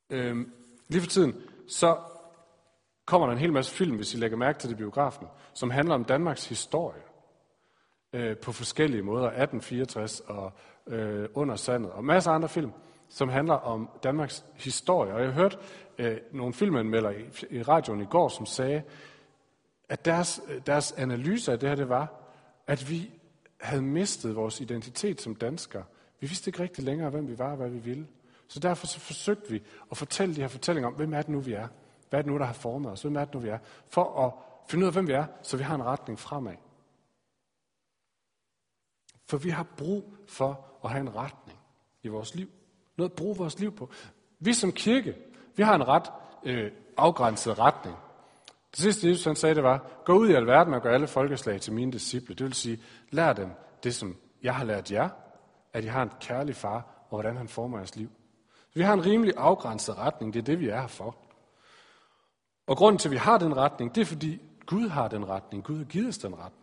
Øhm, 0.09 0.53
lige 0.87 1.01
for 1.01 1.09
tiden, 1.09 1.35
så 1.67 1.97
kommer 3.05 3.27
der 3.27 3.33
en 3.33 3.39
hel 3.39 3.53
masse 3.53 3.71
film, 3.71 3.95
hvis 3.95 4.13
I 4.13 4.17
lægger 4.17 4.37
mærke 4.37 4.59
til 4.59 4.69
det 4.69 4.77
biografen, 4.77 5.27
som 5.53 5.69
handler 5.69 5.95
om 5.95 6.03
Danmarks 6.03 6.49
historie 6.49 7.01
øh, 8.13 8.37
på 8.37 8.51
forskellige 8.51 9.01
måder. 9.01 9.25
1864 9.25 10.19
og 10.19 10.53
øh, 10.87 11.29
Under 11.33 11.55
sandet 11.55 11.91
og 11.91 12.03
masser 12.03 12.31
af 12.31 12.35
andre 12.35 12.49
film, 12.49 12.71
som 13.09 13.29
handler 13.29 13.53
om 13.53 13.89
Danmarks 14.03 14.45
historie. 14.55 15.13
Og 15.13 15.21
jeg 15.21 15.31
hørte 15.31 15.57
øh, 15.97 16.17
nogle 16.31 16.53
filmanmeldere 16.53 17.21
i, 17.21 17.25
i 17.49 17.61
radioen 17.61 18.01
i 18.01 18.05
går, 18.05 18.29
som 18.29 18.45
sagde, 18.45 18.83
at 19.89 20.05
deres, 20.05 20.41
deres 20.65 20.91
analyse 20.91 21.51
af 21.51 21.59
det 21.59 21.69
her, 21.69 21.75
det 21.75 21.89
var, 21.89 22.13
at 22.67 22.89
vi 22.89 23.11
havde 23.61 23.81
mistet 23.81 24.35
vores 24.35 24.61
identitet 24.61 25.21
som 25.21 25.35
danskere. 25.35 25.83
Vi 26.19 26.27
vidste 26.27 26.49
ikke 26.49 26.63
rigtig 26.63 26.83
længere, 26.83 27.09
hvem 27.09 27.27
vi 27.27 27.37
var 27.37 27.51
og 27.51 27.57
hvad 27.57 27.69
vi 27.69 27.79
ville. 27.79 28.07
Så 28.47 28.59
derfor 28.59 28.87
så 28.87 28.99
forsøgte 28.99 29.51
vi 29.51 29.63
at 29.91 29.97
fortælle 29.97 30.35
de 30.35 30.41
her 30.41 30.47
fortællinger 30.47 30.87
om, 30.87 30.93
hvem 30.93 31.13
er 31.13 31.21
det 31.21 31.29
nu, 31.29 31.39
vi 31.39 31.53
er. 31.53 31.67
Hvad 32.09 32.19
er 32.19 32.21
det 32.21 32.31
nu, 32.31 32.37
der 32.37 32.45
har 32.45 32.53
formet 32.53 32.91
os? 32.91 33.01
Hvem 33.01 33.15
er 33.15 33.25
det 33.25 33.33
nu, 33.33 33.39
vi 33.39 33.49
er? 33.49 33.57
For 33.89 34.25
at 34.25 34.33
finde 34.69 34.83
ud 34.83 34.87
af, 34.87 34.93
hvem 34.93 35.07
vi 35.07 35.13
er, 35.13 35.25
så 35.41 35.57
vi 35.57 35.63
har 35.63 35.75
en 35.75 35.83
retning 35.83 36.19
fremad. 36.19 36.53
For 39.31 39.37
vi 39.37 39.49
har 39.49 39.63
brug 39.63 40.13
for 40.27 40.65
at 40.83 40.89
have 40.89 41.01
en 41.01 41.15
retning 41.15 41.59
i 42.03 42.07
vores 42.07 42.35
liv. 42.35 42.49
Noget 42.97 43.09
at 43.09 43.15
bruge 43.15 43.37
vores 43.37 43.59
liv 43.59 43.75
på. 43.75 43.89
Vi 44.39 44.53
som 44.53 44.71
kirke, 44.71 45.15
vi 45.55 45.63
har 45.63 45.75
en 45.75 45.87
ret 45.87 46.11
øh, 46.43 46.71
afgrænset 46.97 47.59
retning. 47.59 47.97
Det 48.71 48.79
sidste, 48.79 49.09
Jesus 49.09 49.25
han 49.25 49.35
sagde, 49.35 49.55
det 49.55 49.63
var, 49.63 50.01
gå 50.05 50.13
ud 50.13 50.29
i 50.29 50.33
alverden 50.33 50.73
og 50.73 50.81
gør 50.81 50.93
alle 50.93 51.07
folkeslag 51.07 51.61
til 51.61 51.73
mine 51.73 51.91
disciple. 51.91 52.35
Det 52.35 52.45
vil 52.45 52.53
sige, 52.53 52.81
lær 53.09 53.33
dem 53.33 53.49
det, 53.83 53.95
som 53.95 54.17
jeg 54.43 54.55
har 54.55 54.63
lært 54.63 54.91
jer, 54.91 55.09
at 55.73 55.83
I 55.83 55.87
har 55.87 56.03
en 56.03 56.11
kærlig 56.19 56.55
far, 56.55 57.05
og 57.09 57.21
hvordan 57.21 57.37
han 57.37 57.47
former 57.47 57.77
jeres 57.77 57.95
liv. 57.95 58.09
Så 58.69 58.79
vi 58.79 58.81
har 58.81 58.93
en 58.93 59.05
rimelig 59.05 59.33
afgrænset 59.37 59.97
retning. 59.97 60.33
Det 60.33 60.39
er 60.39 60.43
det, 60.43 60.59
vi 60.59 60.69
er 60.69 60.81
her 60.81 60.87
for. 60.87 61.15
Og 62.67 62.77
grunden 62.77 62.99
til, 62.99 63.07
at 63.07 63.11
vi 63.11 63.17
har 63.17 63.37
den 63.37 63.57
retning, 63.57 63.95
det 63.95 64.01
er, 64.01 64.05
fordi 64.05 64.41
Gud 64.65 64.89
har 64.89 65.07
den 65.07 65.29
retning. 65.29 65.63
Gud 65.63 65.77
har 65.77 65.85
givet 65.85 66.07
os 66.07 66.17
den 66.17 66.39
retning. 66.39 66.60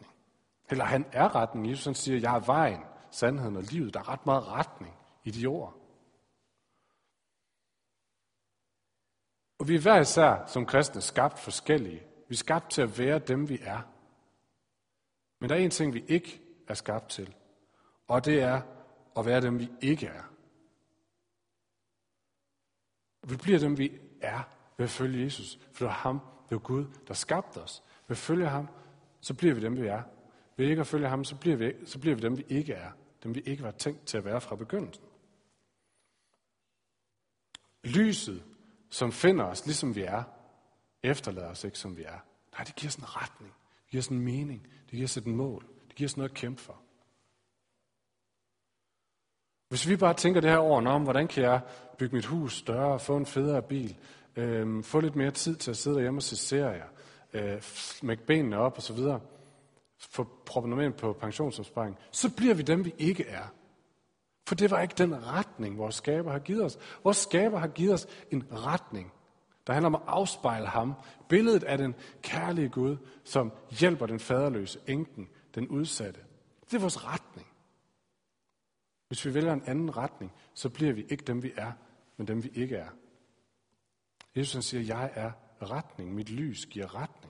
Eller 0.70 0.84
han 0.84 1.06
er 1.12 1.34
retning. 1.34 1.70
Jesus 1.70 1.84
han 1.84 1.94
siger, 1.94 2.20
jeg 2.20 2.36
er 2.36 2.40
vejen, 2.40 2.80
sandheden 3.10 3.56
og 3.56 3.62
livet. 3.62 3.94
Der 3.94 4.00
er 4.00 4.08
ret 4.08 4.26
meget 4.26 4.46
retning 4.46 4.94
i 5.24 5.30
de 5.30 5.46
ord. 5.46 5.74
Og 9.58 9.68
vi 9.68 9.74
er 9.74 9.80
hver 9.80 10.00
især 10.00 10.46
som 10.46 10.66
kristne 10.66 11.00
skabt 11.00 11.38
forskellige. 11.38 12.02
Vi 12.28 12.32
er 12.32 12.36
skabt 12.36 12.70
til 12.70 12.82
at 12.82 12.98
være 12.98 13.18
dem, 13.18 13.48
vi 13.48 13.58
er. 13.62 13.80
Men 15.40 15.50
der 15.50 15.56
er 15.56 15.60
en 15.60 15.70
ting, 15.70 15.94
vi 15.94 16.04
ikke 16.08 16.40
er 16.68 16.74
skabt 16.74 17.08
til. 17.08 17.34
Og 18.08 18.24
det 18.24 18.42
er 18.42 18.62
at 19.16 19.26
være 19.26 19.40
dem, 19.40 19.58
vi 19.58 19.70
ikke 19.80 20.06
er. 20.06 20.22
Vi 23.22 23.36
bliver 23.36 23.58
dem, 23.58 23.78
vi 23.78 24.00
er 24.20 24.42
ved 24.76 24.84
at 24.84 24.90
følge 24.90 25.24
Jesus. 25.24 25.58
For 25.72 25.78
det 25.78 25.86
var 25.86 25.92
ham, 25.92 26.20
det 26.20 26.50
var 26.50 26.58
Gud, 26.58 26.86
der 27.08 27.14
skabte 27.14 27.58
os. 27.58 27.82
Ved 28.08 28.16
at 28.16 28.20
følge 28.20 28.48
ham, 28.48 28.68
så 29.20 29.34
bliver 29.34 29.54
vi 29.54 29.60
dem, 29.60 29.76
vi 29.76 29.86
er. 29.86 30.02
Ved 30.58 30.66
ikke 30.66 30.80
at 30.80 30.86
følge 30.86 31.08
ham, 31.08 31.24
så 31.24 31.36
bliver, 31.36 31.56
vi, 31.56 31.72
så 31.84 31.98
bliver 31.98 32.16
vi 32.16 32.22
dem, 32.22 32.38
vi 32.38 32.44
ikke 32.48 32.72
er. 32.72 32.90
Dem, 33.22 33.34
vi 33.34 33.40
ikke 33.40 33.62
var 33.62 33.70
tænkt 33.70 34.06
til 34.06 34.18
at 34.18 34.24
være 34.24 34.40
fra 34.40 34.56
begyndelsen. 34.56 35.04
Lyset, 37.84 38.42
som 38.90 39.12
finder 39.12 39.44
os, 39.44 39.66
ligesom 39.66 39.96
vi 39.96 40.02
er, 40.02 40.22
efterlader 41.02 41.48
os 41.48 41.64
ikke, 41.64 41.78
som 41.78 41.96
vi 41.96 42.02
er. 42.02 42.18
Nej, 42.52 42.64
det 42.64 42.76
giver 42.76 42.90
sådan 42.90 43.04
en 43.04 43.16
retning. 43.16 43.54
Det 43.82 43.90
giver 43.90 44.02
sådan 44.02 44.16
en 44.16 44.24
mening. 44.24 44.62
Det 44.62 44.90
giver 44.90 45.06
sådan 45.06 45.32
et 45.32 45.36
mål. 45.36 45.66
Det 45.88 45.96
giver 45.96 46.08
sådan 46.08 46.20
noget 46.20 46.30
at 46.30 46.36
kæmpe 46.36 46.60
for. 46.60 46.80
Hvis 49.68 49.88
vi 49.88 49.96
bare 49.96 50.14
tænker 50.14 50.40
det 50.40 50.50
her 50.50 50.58
over, 50.58 50.86
om, 50.86 51.02
hvordan 51.02 51.28
kan 51.28 51.42
jeg 51.42 51.60
bygge 51.98 52.14
mit 52.14 52.26
hus 52.26 52.56
større, 52.56 53.00
få 53.00 53.16
en 53.16 53.26
federe 53.26 53.62
bil, 53.62 53.96
øh, 54.36 54.84
få 54.84 55.00
lidt 55.00 55.16
mere 55.16 55.30
tid 55.30 55.56
til 55.56 55.70
at 55.70 55.76
sidde 55.76 55.96
derhjemme 55.96 56.18
og 56.18 56.22
se 56.22 56.36
serier, 56.36 56.86
øh, 57.32 57.62
smække 57.62 58.26
benene 58.26 58.58
op 58.58 58.76
og 58.76 58.82
så 58.82 58.92
videre, 58.92 59.20
få 59.98 60.42
proppet 60.46 60.70
noget 60.70 60.96
på 60.96 61.12
pensionsopsparing, 61.12 61.98
så 62.12 62.36
bliver 62.36 62.54
vi 62.54 62.62
dem, 62.62 62.84
vi 62.84 62.94
ikke 62.98 63.26
er. 63.26 63.54
For 64.48 64.54
det 64.54 64.70
var 64.70 64.80
ikke 64.80 64.94
den 64.98 65.26
retning, 65.26 65.78
vores 65.78 65.94
skaber 65.94 66.32
har 66.32 66.38
givet 66.38 66.64
os. 66.64 66.78
Vores 67.04 67.16
skaber 67.16 67.58
har 67.58 67.68
givet 67.68 67.94
os 67.94 68.06
en 68.30 68.48
retning, 68.52 69.12
der 69.66 69.72
handler 69.72 69.86
om 69.86 69.94
at 69.94 70.02
afspejle 70.06 70.66
ham. 70.66 70.94
Billedet 71.28 71.64
af 71.64 71.78
den 71.78 71.94
kærlige 72.22 72.68
Gud, 72.68 72.96
som 73.24 73.52
hjælper 73.70 74.06
den 74.06 74.20
faderløse, 74.20 74.80
enken, 74.86 75.28
den 75.54 75.68
udsatte. 75.68 76.20
Det 76.70 76.76
er 76.76 76.80
vores 76.80 77.04
retning. 77.04 77.48
Hvis 79.08 79.26
vi 79.26 79.34
vælger 79.34 79.52
en 79.52 79.62
anden 79.66 79.96
retning, 79.96 80.32
så 80.54 80.68
bliver 80.68 80.92
vi 80.92 81.06
ikke 81.08 81.24
dem, 81.24 81.42
vi 81.42 81.52
er, 81.56 81.72
men 82.16 82.28
dem, 82.28 82.44
vi 82.44 82.50
ikke 82.54 82.76
er. 82.76 82.88
Jesus 84.36 84.52
han 84.52 84.62
siger, 84.62 84.82
jeg 84.82 85.10
er 85.14 85.32
retning. 85.62 86.14
Mit 86.14 86.30
lys 86.30 86.66
giver 86.66 86.94
retning. 86.94 87.27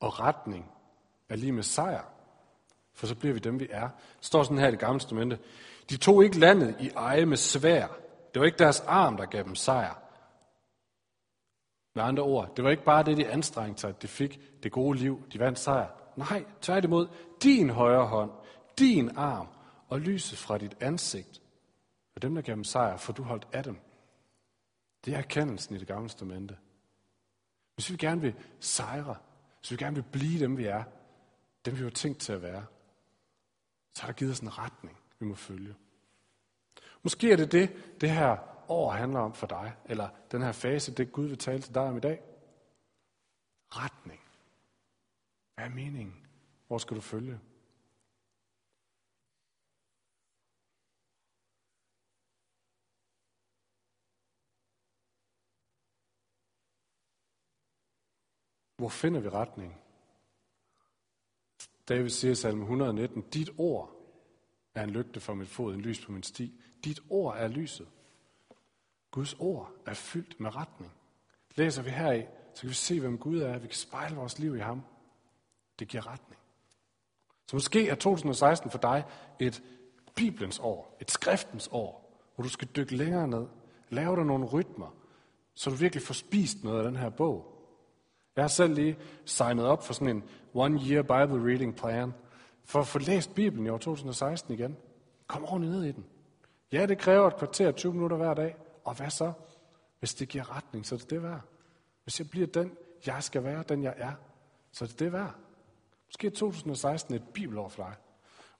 Og 0.00 0.20
retning 0.20 0.70
er 1.28 1.36
lige 1.36 1.52
med 1.52 1.62
sejr. 1.62 2.04
For 2.94 3.06
så 3.06 3.14
bliver 3.14 3.32
vi 3.32 3.40
dem, 3.40 3.60
vi 3.60 3.68
er. 3.70 3.88
Det 4.16 4.24
står 4.24 4.42
sådan 4.42 4.58
her 4.58 4.68
i 4.68 4.70
det 4.70 4.78
gamle 4.78 4.96
instrumente. 4.96 5.38
De 5.90 5.96
tog 5.96 6.24
ikke 6.24 6.38
landet 6.38 6.76
i 6.80 6.88
eje 6.88 7.26
med 7.26 7.36
svær. 7.36 7.86
Det 8.34 8.40
var 8.40 8.46
ikke 8.46 8.58
deres 8.58 8.80
arm, 8.80 9.16
der 9.16 9.26
gav 9.26 9.44
dem 9.44 9.54
sejr. 9.54 9.94
Med 11.94 12.04
andre 12.04 12.22
ord, 12.22 12.56
det 12.56 12.64
var 12.64 12.70
ikke 12.70 12.84
bare 12.84 13.02
det, 13.02 13.16
de 13.16 13.28
anstrengte 13.28 13.80
sig, 13.80 13.90
at 13.90 14.02
de 14.02 14.08
fik 14.08 14.62
det 14.62 14.72
gode 14.72 14.98
liv, 14.98 15.22
de 15.32 15.38
vandt 15.38 15.58
sejr. 15.58 15.88
Nej, 16.16 16.44
tværtimod, 16.60 17.08
din 17.42 17.70
højre 17.70 18.06
hånd, 18.06 18.30
din 18.78 19.16
arm 19.16 19.48
og 19.88 20.00
lyset 20.00 20.38
fra 20.38 20.58
dit 20.58 20.76
ansigt 20.80 21.42
var 22.14 22.20
dem, 22.20 22.34
der 22.34 22.42
gav 22.42 22.54
dem 22.54 22.64
sejr, 22.64 22.96
for 22.96 23.12
du 23.12 23.22
holdt 23.22 23.48
af 23.52 23.64
dem. 23.64 23.78
Det 25.04 25.14
er 25.14 25.18
erkendelsen 25.18 25.76
i 25.76 25.78
det 25.78 25.86
gamle 25.86 26.04
instrumente. 26.04 26.56
Hvis 27.74 27.90
vi 27.90 27.96
gerne 27.96 28.20
vil 28.20 28.34
sejre, 28.60 29.16
hvis 29.60 29.70
vi 29.70 29.76
gerne 29.76 29.94
vil 29.94 30.04
blive 30.12 30.40
dem, 30.40 30.56
vi 30.56 30.64
er, 30.64 30.84
dem 31.64 31.78
vi 31.78 31.84
var 31.84 31.90
tænkt 31.90 32.18
til 32.18 32.32
at 32.32 32.42
være, 32.42 32.66
så 33.94 34.02
har 34.02 34.08
der 34.08 34.16
givet 34.16 34.32
os 34.32 34.40
en 34.40 34.58
retning, 34.58 34.98
vi 35.18 35.26
må 35.26 35.34
følge. 35.34 35.74
Måske 37.02 37.32
er 37.32 37.36
det 37.36 37.52
det, 37.52 37.94
det 38.00 38.10
her 38.10 38.36
år 38.70 38.90
handler 38.90 39.20
om 39.20 39.34
for 39.34 39.46
dig, 39.46 39.76
eller 39.84 40.08
den 40.32 40.42
her 40.42 40.52
fase, 40.52 40.94
det 40.94 41.12
Gud 41.12 41.26
vil 41.26 41.38
tale 41.38 41.62
til 41.62 41.74
dig 41.74 41.82
om 41.82 41.96
i 41.96 42.00
dag. 42.00 42.22
Retning. 43.68 44.20
Hvad 45.54 45.64
er 45.64 45.68
meningen? 45.68 46.26
Hvor 46.66 46.78
skal 46.78 46.96
du 46.96 47.00
følge? 47.00 47.40
Hvor 58.80 58.88
finder 58.88 59.20
vi 59.20 59.28
retning? 59.28 59.80
David 61.88 62.08
siger 62.08 62.32
i 62.32 62.34
salme 62.34 62.62
119, 62.62 63.22
dit 63.22 63.50
ord 63.58 63.90
er 64.74 64.84
en 64.84 64.90
lygte 64.90 65.20
for 65.20 65.34
mit 65.34 65.48
fod, 65.48 65.74
en 65.74 65.80
lys 65.80 66.04
på 66.06 66.12
min 66.12 66.22
sti. 66.22 66.60
Dit 66.84 67.00
ord 67.10 67.36
er 67.38 67.48
lyset. 67.48 67.88
Guds 69.10 69.34
ord 69.38 69.72
er 69.86 69.94
fyldt 69.94 70.40
med 70.40 70.56
retning. 70.56 70.92
Læser 71.54 71.82
vi 71.82 71.90
heri, 71.90 72.26
så 72.54 72.60
kan 72.60 72.68
vi 72.68 72.74
se, 72.74 73.00
hvem 73.00 73.18
Gud 73.18 73.38
er. 73.38 73.58
Vi 73.58 73.66
kan 73.66 73.76
spejle 73.76 74.16
vores 74.16 74.38
liv 74.38 74.56
i 74.56 74.60
ham. 74.60 74.82
Det 75.78 75.88
giver 75.88 76.06
retning. 76.06 76.40
Så 77.46 77.56
måske 77.56 77.88
er 77.88 77.94
2016 77.94 78.70
for 78.70 78.78
dig 78.78 79.04
et 79.40 79.62
Bibelens 80.16 80.58
år, 80.58 80.96
et 81.00 81.10
skriftens 81.10 81.68
år, 81.72 82.20
hvor 82.34 82.42
du 82.42 82.48
skal 82.48 82.68
dykke 82.76 82.96
længere 82.96 83.28
ned, 83.28 83.46
lave 83.88 84.16
dig 84.16 84.24
nogle 84.24 84.46
rytmer, 84.46 84.96
så 85.54 85.70
du 85.70 85.76
virkelig 85.76 86.02
får 86.02 86.14
spist 86.14 86.64
noget 86.64 86.78
af 86.78 86.84
den 86.84 86.96
her 86.96 87.10
bog. 87.10 87.59
Jeg 88.36 88.44
har 88.44 88.48
selv 88.48 88.74
lige 88.74 88.98
signet 89.24 89.66
op 89.66 89.84
for 89.84 89.92
sådan 89.92 90.16
en 90.16 90.22
one-year 90.54 91.02
Bible 91.02 91.50
reading 91.50 91.76
plan, 91.76 92.14
for 92.64 92.80
at 92.80 92.86
få 92.86 92.98
læst 92.98 93.34
Bibelen 93.34 93.66
i 93.66 93.68
år 93.68 93.78
2016 93.78 94.54
igen. 94.54 94.76
Kom 95.26 95.44
ordentligt 95.44 95.72
ned 95.72 95.84
i 95.84 95.92
den. 95.92 96.06
Ja, 96.72 96.86
det 96.86 96.98
kræver 96.98 97.26
et 97.26 97.36
kvarter 97.36 97.72
20 97.72 97.92
minutter 97.92 98.16
hver 98.16 98.34
dag. 98.34 98.56
Og 98.84 98.94
hvad 98.94 99.10
så? 99.10 99.32
Hvis 99.98 100.14
det 100.14 100.28
giver 100.28 100.56
retning, 100.56 100.86
så 100.86 100.94
er 100.94 100.98
det 100.98 101.10
det 101.10 101.22
værd. 101.22 101.40
Hvis 102.02 102.20
jeg 102.20 102.30
bliver 102.30 102.46
den, 102.46 102.76
jeg 103.06 103.22
skal 103.22 103.44
være, 103.44 103.64
den 103.68 103.82
jeg 103.82 103.94
er, 103.96 104.12
så 104.72 104.84
er 104.84 104.88
det 104.88 104.98
det 104.98 105.12
værd. 105.12 105.34
Måske 106.06 106.26
er 106.26 106.30
2016 106.30 107.14
et 107.14 107.28
bibelår 107.34 107.68
for 107.68 107.82
dig. 107.82 107.94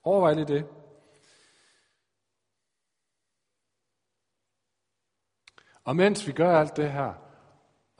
Overvej 0.03 0.33
lige 0.33 0.45
det. 0.45 0.67
Og 5.83 5.95
mens 5.95 6.27
vi 6.27 6.31
gør 6.31 6.59
alt 6.59 6.77
det 6.77 6.91
her, 6.91 7.13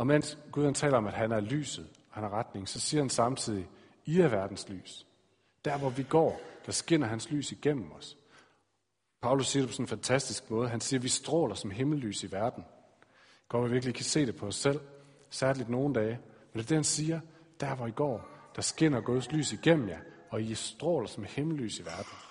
og 0.02 0.08
mens 0.08 0.38
Gud 0.52 0.66
han 0.66 0.74
taler 0.74 0.98
om, 0.98 1.08
at 1.08 1.14
han 1.14 1.32
er 1.32 1.40
lyset, 1.40 1.88
han 2.10 2.24
er 2.24 2.30
retning, 2.30 2.70
så 2.70 2.80
siger 2.80 3.02
han 3.02 3.10
samtidig, 3.10 3.70
I 4.06 4.20
er 4.20 4.28
verdens 4.28 4.70
lys. 4.70 5.06
Der 5.66 5.78
hvor 5.78 5.90
vi 5.90 6.04
går, 6.04 6.42
der 6.66 6.72
skinner 6.72 7.08
hans 7.08 7.32
lys 7.32 7.52
igennem 7.52 7.92
os. 7.92 8.18
Paulus 9.22 9.48
siger 9.48 9.64
det 9.64 9.70
på 9.70 9.74
sådan 9.74 9.84
en 9.84 9.88
fantastisk 9.88 10.50
måde. 10.50 10.70
Han 10.70 10.82
siger, 10.82 11.00
at 11.00 11.04
vi 11.04 11.10
stråler 11.10 11.56
som 11.56 11.72
himmellys 11.72 12.24
i 12.24 12.32
verden. 12.32 12.64
Godt, 13.50 13.66
vi 13.66 13.74
virkelig 13.74 13.96
kan 13.96 14.06
se 14.06 14.26
det 14.26 14.36
på 14.36 14.46
os 14.46 14.56
selv, 14.56 14.80
særligt 15.30 15.70
nogle 15.70 15.94
dage. 15.94 16.20
Men 16.54 16.60
det 16.60 16.64
er 16.64 16.68
det, 16.68 16.78
han 16.78 16.84
siger, 16.84 17.20
der 17.60 17.76
hvor 17.76 17.88
I 17.88 17.92
går, 17.92 18.28
der 18.56 18.62
skinner 18.62 19.02
Guds 19.02 19.32
lys 19.32 19.54
igennem 19.54 19.90
jer, 19.90 20.00
og 20.30 20.42
I 20.42 20.56
stråler 20.56 21.08
som 21.08 21.24
himmellys 21.24 21.80
i 21.80 21.86
verden. 21.86 22.31